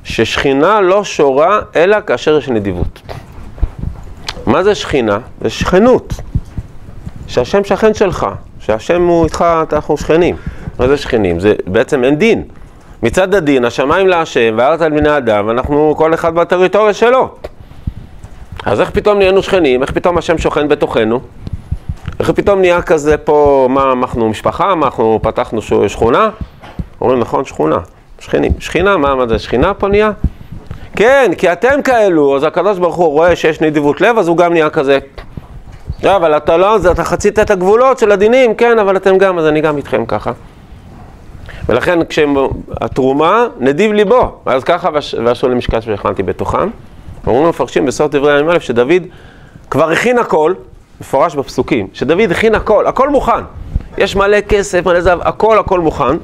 ששכינה 0.03 0.81
לא 0.81 1.03
שורה 1.03 1.59
אלא 1.75 1.97
כאשר 2.07 2.37
יש 2.37 2.49
נדיבות. 2.49 3.01
מה 4.45 4.63
זה 4.63 4.75
שכינה? 4.75 5.19
זה 5.41 5.49
שכנות. 5.49 6.13
שהשם 7.27 7.63
שכן 7.63 7.93
שלך, 7.93 8.27
שהשם 8.65 9.01
הוא 9.01 9.25
איתך, 9.25 9.45
אנחנו 9.73 9.97
שכנים. 9.97 10.35
מה 10.79 10.87
זה 10.87 10.97
שכנים? 10.97 11.39
זה 11.39 11.53
בעצם 11.67 12.03
אין 12.03 12.15
דין. 12.15 12.43
מצד 13.03 13.35
הדין, 13.35 13.65
השמיים 13.65 14.07
להשם 14.07 14.53
והארץ 14.57 14.81
על 14.81 14.91
בני 14.91 15.17
אדם, 15.17 15.47
ואנחנו 15.47 15.95
כל 15.97 16.13
אחד 16.13 16.35
בטריטוריה 16.35 16.93
שלו. 16.93 17.29
אז 18.65 18.81
איך 18.81 18.89
פתאום 18.89 19.17
נהיינו 19.17 19.43
שכנים? 19.43 19.81
איך 19.81 19.91
פתאום 19.91 20.17
השם 20.17 20.37
שוכן 20.37 20.67
בתוכנו? 20.67 21.19
איך 22.19 22.31
פתאום 22.31 22.59
נהיה 22.59 22.81
כזה 22.81 23.17
פה, 23.17 23.67
מה, 23.69 23.91
אנחנו 23.91 24.29
משפחה? 24.29 24.75
מה, 24.75 24.85
אנחנו 24.85 25.19
פתחנו 25.21 25.61
שכונה? 25.87 26.29
אומרים, 27.01 27.19
נכון, 27.19 27.45
שכונה, 27.45 27.77
שכנים. 28.19 28.51
שכינה, 28.59 28.97
מה, 28.97 29.15
מה 29.15 29.27
זה, 29.27 29.39
שכינה 29.39 29.73
פה 29.73 29.87
נהיה? 29.87 30.11
כן, 30.95 31.31
כי 31.37 31.51
אתם 31.51 31.81
כאלו, 31.81 32.35
אז 32.35 32.43
הקדוש 32.43 32.79
ברוך 32.79 32.95
הוא 32.95 33.07
רואה 33.07 33.35
שיש 33.35 33.61
נדיבות 33.61 34.01
לב, 34.01 34.17
אז 34.17 34.27
הוא 34.27 34.37
גם 34.37 34.53
נהיה 34.53 34.69
כזה. 34.69 34.99
לא, 36.03 36.15
אבל 36.15 36.37
אתה 36.37 36.57
לא, 36.57 36.77
אתה 36.91 37.03
חצית 37.03 37.39
את 37.39 37.51
הגבולות 37.51 37.99
של 37.99 38.11
הדינים, 38.11 38.55
כן, 38.55 38.79
אבל 38.79 38.97
אתם 38.97 39.17
גם, 39.17 39.39
אז 39.39 39.45
אני 39.45 39.61
גם 39.61 39.77
איתכם 39.77 40.05
ככה. 40.05 40.31
ולכן 41.69 41.99
כשהתרומה, 42.05 43.47
נדיב 43.59 43.91
ליבו, 43.91 44.35
אז 44.45 44.63
ככה 44.63 44.89
והש- 44.93 45.15
ועשו 45.25 45.49
לי 45.49 45.55
משקל 45.55 45.81
שהכנתי 45.81 46.23
בתוכם. 46.23 46.69
אומרים 47.27 47.45
המפרשים 47.45 47.85
בסוף 47.85 48.11
דברי 48.11 48.33
הימים 48.33 48.49
א' 48.51 48.59
שדוד 48.59 49.03
כבר 49.69 49.91
הכין 49.91 50.17
הכל, 50.17 50.53
מפורש 51.01 51.35
בפסוקים, 51.35 51.87
שדוד 51.93 52.31
הכין 52.31 52.55
הכל, 52.55 52.87
הכל 52.87 53.09
מוכן. 53.09 53.41
יש 53.97 54.15
מלא 54.15 54.41
כסף, 54.41 54.85
מלא 54.85 55.01
זהב, 55.01 55.19
הכל 55.21 55.59
הכל 55.59 55.79
מוכן. 55.79 56.17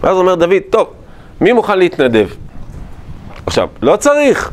ואז 0.00 0.16
אומר 0.16 0.34
דוד, 0.34 0.52
טוב, 0.70 0.86
מי 1.40 1.52
מוכן 1.52 1.78
להתנדב? 1.78 2.28
עכשיו, 3.46 3.68
לא 3.82 3.96
צריך. 3.96 4.52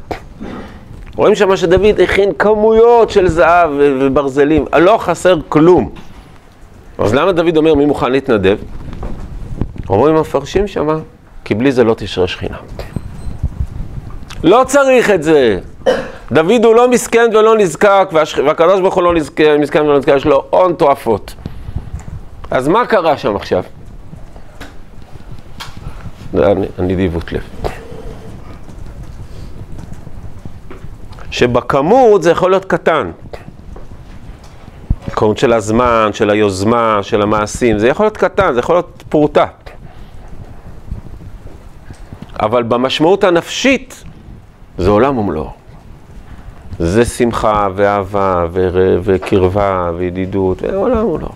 רואים 1.20 1.36
שמה 1.36 1.58
שדוד 1.58 2.00
הכין 2.04 2.32
כמויות 2.40 3.10
של 3.10 3.28
זהב 3.28 3.70
וברזלים, 3.78 4.66
לא 4.78 4.98
חסר 4.98 5.38
כלום. 5.50 5.90
אז 6.98 7.14
למה 7.14 7.32
דוד 7.32 7.58
אומר 7.58 7.76
מי 7.76 7.86
מוכן 7.86 8.12
להתנדב? 8.12 8.58
אומרים 9.90 10.16
המפרשים 10.16 10.68
שמה, 10.68 10.98
כי 11.46 11.56
בלי 11.56 11.72
זה 11.72 11.84
לא 11.84 11.94
תשרה 11.98 12.28
שכינה. 12.28 12.58
לא 14.44 14.64
צריך 14.68 15.10
את 15.10 15.24
זה. 15.24 15.60
דוד 16.32 16.66
הוא 16.66 16.76
לא 16.76 16.90
מסכן 16.90 17.30
ולא 17.34 17.58
נזקק, 17.58 18.10
והקדוש 18.46 18.82
ברוך 18.82 18.96
הוא 18.96 19.04
לא 19.04 19.14
נזק- 19.14 19.42
מסכן 19.60 19.82
ולא 19.82 19.98
נזקק, 19.98 20.14
יש 20.16 20.26
לו 20.26 20.44
הון 20.50 20.74
תועפות. 20.74 21.36
אז 22.52 22.68
מה 22.68 22.86
קרה 22.86 23.18
שם 23.18 23.36
עכשיו? 23.36 23.64
זה 26.34 26.48
הנ- 26.48 26.66
הנדיבות 26.78 27.34
לב. 27.34 27.42
שבכמות 31.32 32.24
זה 32.24 32.32
יכול 32.32 32.52
להיות 32.52 32.66
קטן. 32.66 33.12
כמות 35.12 35.38
של 35.38 35.54
הזמן, 35.54 36.10
של 36.14 36.30
היוזמה, 36.30 37.00
של 37.02 37.22
המעשים, 37.22 37.80
זה 37.80 37.88
יכול 37.88 38.06
להיות 38.06 38.18
קטן, 38.18 38.54
זה 38.54 38.60
יכול 38.60 38.76
להיות 38.76 39.04
פרוטה. 39.10 39.46
אבל 42.42 42.64
במשמעות 42.64 43.24
הנפשית 43.24 44.04
זה 44.78 44.90
עולם 44.90 45.18
ומלואו. 45.18 45.50
זה 46.80 47.06
שמחה 47.06 47.68
ואהבה 47.76 48.46
ור- 48.52 49.00
וקרבה 49.04 49.92
וידידות, 49.98 50.62
ועולם 50.62 51.06
ומלואו. 51.06 51.32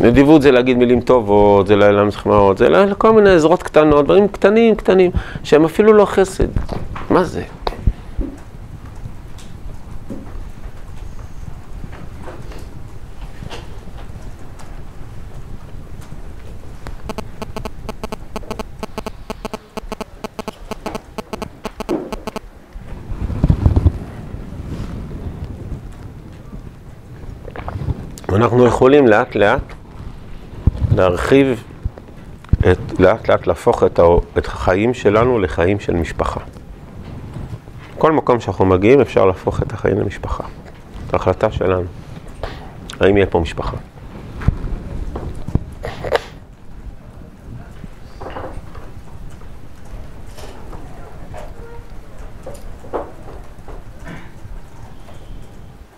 נדיבות 0.00 0.42
זה 0.42 0.50
להגיד 0.50 0.76
מילים 0.76 1.00
טובות, 1.00 1.66
זה 1.66 1.76
למחמאות, 1.76 2.58
זה 2.58 2.68
לכל 2.68 3.12
מיני 3.12 3.30
עזרות 3.30 3.62
קטנות, 3.62 4.04
דברים 4.04 4.28
קטנים 4.28 4.74
קטנים, 4.74 5.10
שהם 5.44 5.64
אפילו 5.64 5.92
לא 5.92 6.04
חסד. 6.04 6.48
מה 7.10 7.24
זה? 7.24 7.42
אנחנו 28.32 28.66
יכולים 28.66 29.08
לאט 29.08 29.34
לאט 29.34 29.79
להרחיב, 30.96 31.62
את, 32.58 32.78
לאט 32.98 33.28
לאט 33.30 33.46
להפוך 33.46 33.84
את, 33.84 33.98
ה, 33.98 34.02
את 34.38 34.46
החיים 34.46 34.94
שלנו 34.94 35.38
לחיים 35.38 35.80
של 35.80 35.94
משפחה. 35.94 36.40
כל 37.98 38.12
מקום 38.12 38.40
שאנחנו 38.40 38.64
מגיעים 38.64 39.00
אפשר 39.00 39.24
להפוך 39.24 39.62
את 39.62 39.72
החיים 39.72 40.00
למשפחה. 40.00 40.44
זו 41.10 41.16
החלטה 41.16 41.52
שלנו. 41.52 41.84
האם 43.00 43.16
יהיה 43.16 43.26
פה 43.26 43.40
משפחה? 43.40 43.76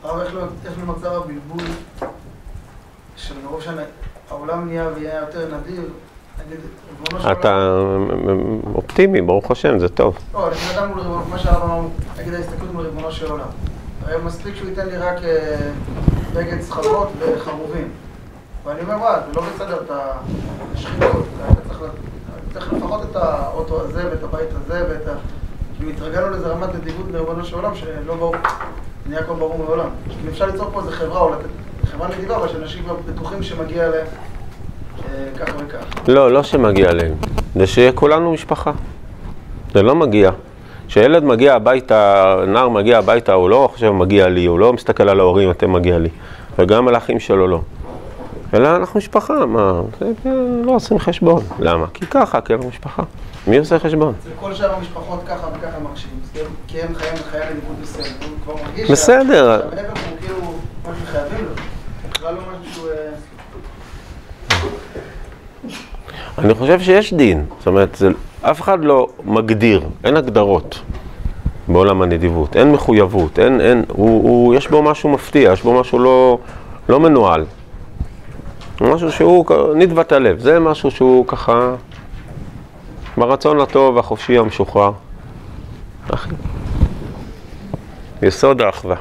הרב, 0.02 0.20
איך 0.20 0.34
לא- 0.34 0.40
איך 0.64 0.74
נוצר 0.86 1.16
הבלבול 1.16 1.64
שמרוב 3.16 3.60
שהעולם 3.62 4.66
נהיה 4.66 4.88
ויהיה 4.94 5.20
יותר 5.20 5.56
נדיר, 5.56 5.82
נגיד, 6.46 6.60
ריבונו 6.90 7.22
של 7.22 7.32
אתה 7.32 7.72
עולם, 7.72 8.60
אופטימי, 9.02 9.22
ברוך 9.22 9.50
השם, 9.50 9.78
זה 9.78 9.88
טוב. 9.88 10.18
לא, 10.34 10.50
לפני 10.50 10.78
אדם 10.78 10.88
מול 10.88 11.00
ריבונו, 11.00 11.38
שהרב 11.38 11.62
אמר, 11.62 11.80
נגיד 12.20 12.34
ההסתכלות 12.34 12.72
מול 12.72 12.84
ריבונו 12.84 13.12
של 13.12 13.30
עולם. 13.30 13.46
הרי 14.04 14.16
מספיק 14.24 14.56
שהוא 14.56 14.68
ייתן 14.68 14.86
לי 14.86 14.96
רק 14.96 15.24
אה, 15.24 15.56
בגד 16.34 16.60
סחבות 16.60 17.08
וחרובים. 17.18 17.88
ואני 18.64 18.80
אומר, 18.82 18.94
וואי, 18.94 19.20
זה 19.26 19.40
לא 19.40 19.42
בסדר, 19.54 19.82
אתה 19.84 20.12
שחיתות, 20.74 21.26
אתה 21.36 21.60
צריך, 21.68 21.82
צריך 22.52 22.72
לפחות 22.72 23.02
את 23.10 23.16
האוטו 23.16 23.80
הזה 23.80 24.10
ואת 24.10 24.22
הבית 24.24 24.48
הזה 24.54 24.84
ואת 24.88 25.08
ה... 25.08 25.12
כאילו 25.76 25.90
התרגלנו 25.90 26.30
לאיזה 26.30 26.48
רמת 26.48 26.74
נדיבות 26.74 27.06
לריבונו 27.12 27.44
של 27.44 27.56
עולם 27.56 27.74
שלא 27.74 28.14
ברור, 28.14 28.34
נהיה 29.06 29.20
הכל 29.20 29.34
ברור 29.34 29.58
מעולם. 29.58 29.88
אם 30.24 30.28
אפשר 30.28 30.46
ליצור 30.46 30.70
פה 30.72 30.80
איזה 30.80 30.92
חברה, 30.92 31.20
או 31.20 31.30
לתת 31.30 31.48
חברה 31.84 32.08
נדיבה, 32.08 32.36
אבל 32.36 32.48
שאנשים 32.48 32.84
בטוחים 33.06 33.42
שמגיע 33.42 33.88
להם 33.88 34.06
אה, 34.98 35.28
ככה 35.38 35.52
וככה. 35.58 36.12
לא, 36.12 36.32
לא 36.32 36.42
שמגיע 36.42 36.92
להם. 36.92 37.14
זה 37.54 37.66
שיהיה 37.66 37.92
כולנו 37.92 38.32
משפחה. 38.32 38.72
זה 39.74 39.82
לא 39.82 39.94
מגיע. 39.94 40.30
כשילד 40.88 41.24
מגיע 41.24 41.54
הביתה, 41.54 42.34
נער 42.46 42.68
מגיע 42.68 42.98
הביתה, 42.98 43.32
הוא 43.32 43.50
לא 43.50 43.68
חושב 43.72 43.90
מגיע 43.90 44.28
לי, 44.28 44.44
הוא 44.46 44.58
לא 44.58 44.72
מסתכל 44.72 45.08
על 45.08 45.20
ההורים, 45.20 45.50
אתם 45.50 45.72
מגיע 45.72 45.98
לי. 45.98 46.08
וגם 46.58 46.88
על 46.88 46.94
האחים 46.94 47.20
שלו 47.20 47.46
לא. 47.48 47.60
אלא 48.54 48.76
אנחנו 48.76 48.98
משפחה, 48.98 49.46
מה, 49.46 49.80
זה, 50.00 50.06
לא 50.64 50.72
עושים 50.72 50.98
חשבון. 50.98 51.42
למה? 51.58 51.86
כי 51.94 52.06
ככה, 52.06 52.40
כי 52.40 52.52
אנחנו 52.54 52.68
משפחה. 52.68 53.02
מי 53.46 53.58
עושה 53.58 53.78
חשבון? 53.78 54.14
אצל 54.20 54.28
כל 54.40 54.54
שאר 54.54 54.74
המשפחות 54.74 55.20
ככה 55.26 55.46
וככה 55.58 55.78
מרשים, 55.78 56.10
כי 56.66 56.80
הם- 56.80 56.94
חיים 56.94 57.14
בחיי 57.14 57.40
נדיבות 57.50 57.76
מסוים, 57.82 58.06
הוא 58.20 58.38
כבר 58.44 58.64
מרגיש 58.64 58.90
בסדר. 58.90 59.60
הוא 59.64 59.70
כאילו 60.20 60.36
משהו 60.82 61.06
שחייבים 61.06 61.44
לו, 61.44 61.50
בכלל 62.10 62.34
לא 62.34 62.40
משהו 62.40 62.74
שהוא... 62.74 62.88
אה, 62.88 63.12
אני 66.38 66.54
חושב 66.54 66.80
שיש 66.80 67.14
דין. 67.14 67.44
זאת 67.58 67.66
אומרת, 67.66 67.94
זה, 67.94 68.08
אף 68.42 68.60
אחד 68.60 68.84
לא 68.84 69.08
מגדיר, 69.24 69.82
אין 70.04 70.16
הגדרות 70.16 70.80
בעולם 71.68 72.02
הנדיבות. 72.02 72.56
אין 72.56 72.72
מחויבות, 72.72 73.38
אין, 73.38 73.60
אין, 73.60 73.84
הוא, 73.88 74.22
הוא, 74.22 74.54
יש 74.54 74.68
בו 74.68 74.82
משהו 74.82 75.08
מפתיע, 75.08 75.52
יש 75.52 75.62
בו 75.62 75.80
משהו 75.80 75.98
לא, 75.98 76.38
לא 76.88 77.00
מנוהל. 77.00 77.44
משהו 78.80 79.12
שהוא 79.12 79.46
נדבת 79.76 80.12
הלב, 80.12 80.38
זה 80.38 80.60
משהו 80.60 80.90
שהוא 80.90 81.26
ככה 81.26 81.74
ברצון 83.16 83.60
הטוב 83.60 83.98
החופשי 83.98 84.38
המשוחרר. 84.38 84.92
אחי. 86.14 86.30
יסוד 88.22 88.62
האחווה. 88.62 88.96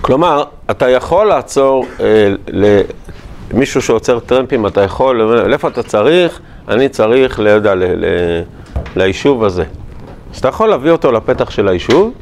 כלומר, 0.00 0.44
אתה 0.70 0.88
יכול 0.90 1.26
לעצור 1.26 1.86
אה, 2.00 2.34
למישהו 3.56 3.82
שעוצר 3.82 4.18
טרמפים, 4.18 4.66
אתה 4.66 4.80
יכול, 4.80 5.22
לאיפה 5.22 5.68
אתה 5.68 5.82
צריך? 5.82 6.40
אני 6.68 6.88
צריך, 6.88 7.40
לא 7.40 7.48
יודע, 7.48 7.74
ליישוב 8.96 9.44
הזה. 9.44 9.64
אז 10.32 10.38
אתה 10.38 10.48
יכול 10.48 10.68
להביא 10.68 10.90
אותו 10.90 11.12
לפתח 11.12 11.50
של 11.50 11.68
היישוב, 11.68 12.12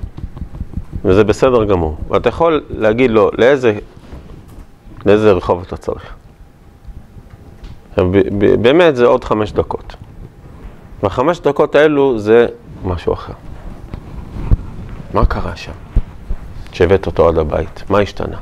וזה 1.05 1.25
בסדר 1.25 1.65
גמור. 1.65 1.97
ואתה 2.09 2.29
יכול 2.29 2.65
להגיד 2.71 3.11
לו, 3.11 3.31
לאיזה, 3.39 3.79
לאיזה 5.07 5.33
רחוב 5.33 5.63
אתה 5.67 5.77
צריך. 5.77 6.15
באמת 8.63 8.97
זה 8.97 9.07
עוד 9.07 9.25
חמש 9.25 9.53
דקות. 9.53 9.97
והחמש 11.03 11.41
דקות 11.41 11.75
האלו 11.75 12.19
זה 12.19 12.47
משהו 12.85 13.13
אחר. 13.13 13.33
מה 15.15 15.27
קרה 15.27 15.57
שם? 15.57 15.73
שהבאת 16.73 17.07
אותו 17.07 17.29
עד 17.29 17.39
הבית, 17.39 17.85
מה 17.91 17.99
השתנה? 17.99 18.37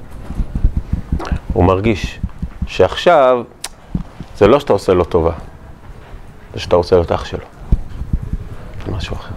הוא 1.53 1.65
מרגיש 1.65 2.21
שעכשיו 2.67 3.43
זה 4.37 4.47
לא 4.47 4.61
שאתה 4.61 4.73
עושה 4.73 4.95
לו 4.95 5.05
טובה, 5.05 5.33
זה 6.55 6.61
שאתה 6.61 6.77
עושה 6.77 6.97
לו 6.97 7.03
את 7.03 7.13
אח 7.13 7.25
שלו. 7.25 7.47
זה 8.87 8.93
משהו 8.93 9.17
אחר. 9.17 9.35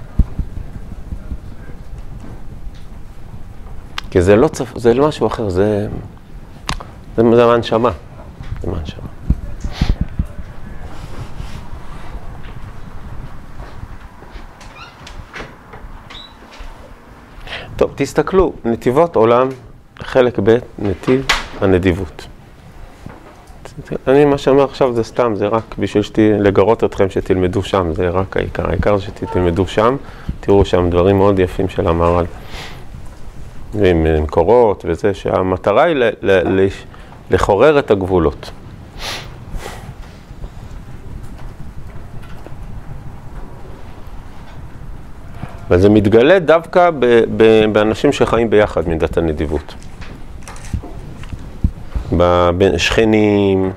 כי 4.11 4.21
זה 4.21 4.35
לא 4.35 4.47
צפ... 4.47 4.77
זה 4.77 4.93
משהו 4.93 5.27
אחר, 5.27 5.49
זה... 5.49 5.87
זה, 7.17 7.23
זה 7.35 7.45
מהנשמה. 7.45 7.91
זה 8.61 8.71
מהנשמה. 8.71 9.05
טוב, 17.75 17.91
תסתכלו, 17.95 18.53
נתיבות 18.65 19.15
עולם, 19.15 19.49
חלק 19.99 20.39
ב', 20.43 20.57
נתיב 20.79 21.25
הנדיבות. 21.61 22.27
אני, 24.07 24.25
מה 24.25 24.37
שאני 24.37 24.53
אומר 24.53 24.63
עכשיו 24.63 24.93
זה 24.93 25.03
סתם, 25.03 25.33
זה 25.35 25.47
רק 25.47 25.75
בשביל 25.79 26.03
שתי, 26.03 26.31
לגרות 26.39 26.83
אתכם 26.83 27.09
שתלמדו 27.09 27.63
שם, 27.63 27.93
זה 27.93 28.09
רק 28.09 28.37
העיקר. 28.37 28.69
העיקר 28.69 28.99
שתלמדו 28.99 29.67
שם, 29.67 29.95
תראו 30.39 30.65
שם 30.65 30.89
דברים 30.89 31.17
מאוד 31.17 31.39
יפים 31.39 31.69
של 31.69 31.87
המהר"ל. 31.87 32.25
עם 33.73 34.23
מקורות 34.23 34.85
וזה, 34.87 35.13
שהמטרה 35.13 35.83
היא 35.83 35.95
ל, 35.95 36.03
ל, 36.21 36.59
ל, 36.61 36.67
לחורר 37.31 37.79
את 37.79 37.91
הגבולות. 37.91 38.51
וזה 45.69 45.89
מתגלה 45.89 46.39
דווקא 46.39 46.89
ב, 46.99 47.05
ב, 47.37 47.65
באנשים 47.73 48.11
שחיים 48.11 48.49
ביחד 48.49 48.87
מידת 48.87 49.17
הנדיבות. 49.17 49.73
שכנים, 52.77 53.71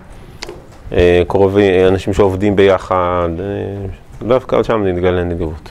אה, 0.92 1.22
קרובים, 1.28 1.86
אנשים 1.88 2.12
שעובדים 2.12 2.56
ביחד, 2.56 3.28
אה, 3.40 4.26
דווקא 4.28 4.62
שם 4.62 4.84
מתגלה 4.84 5.24
נדיבות. 5.24 5.70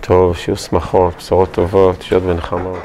טוב, 0.00 0.33
שיהיו 0.44 0.56
שמחות, 0.56 1.16
בשורות 1.16 1.52
טובות, 1.52 2.02
שיות 2.02 2.22
ונחמות. 2.26 2.72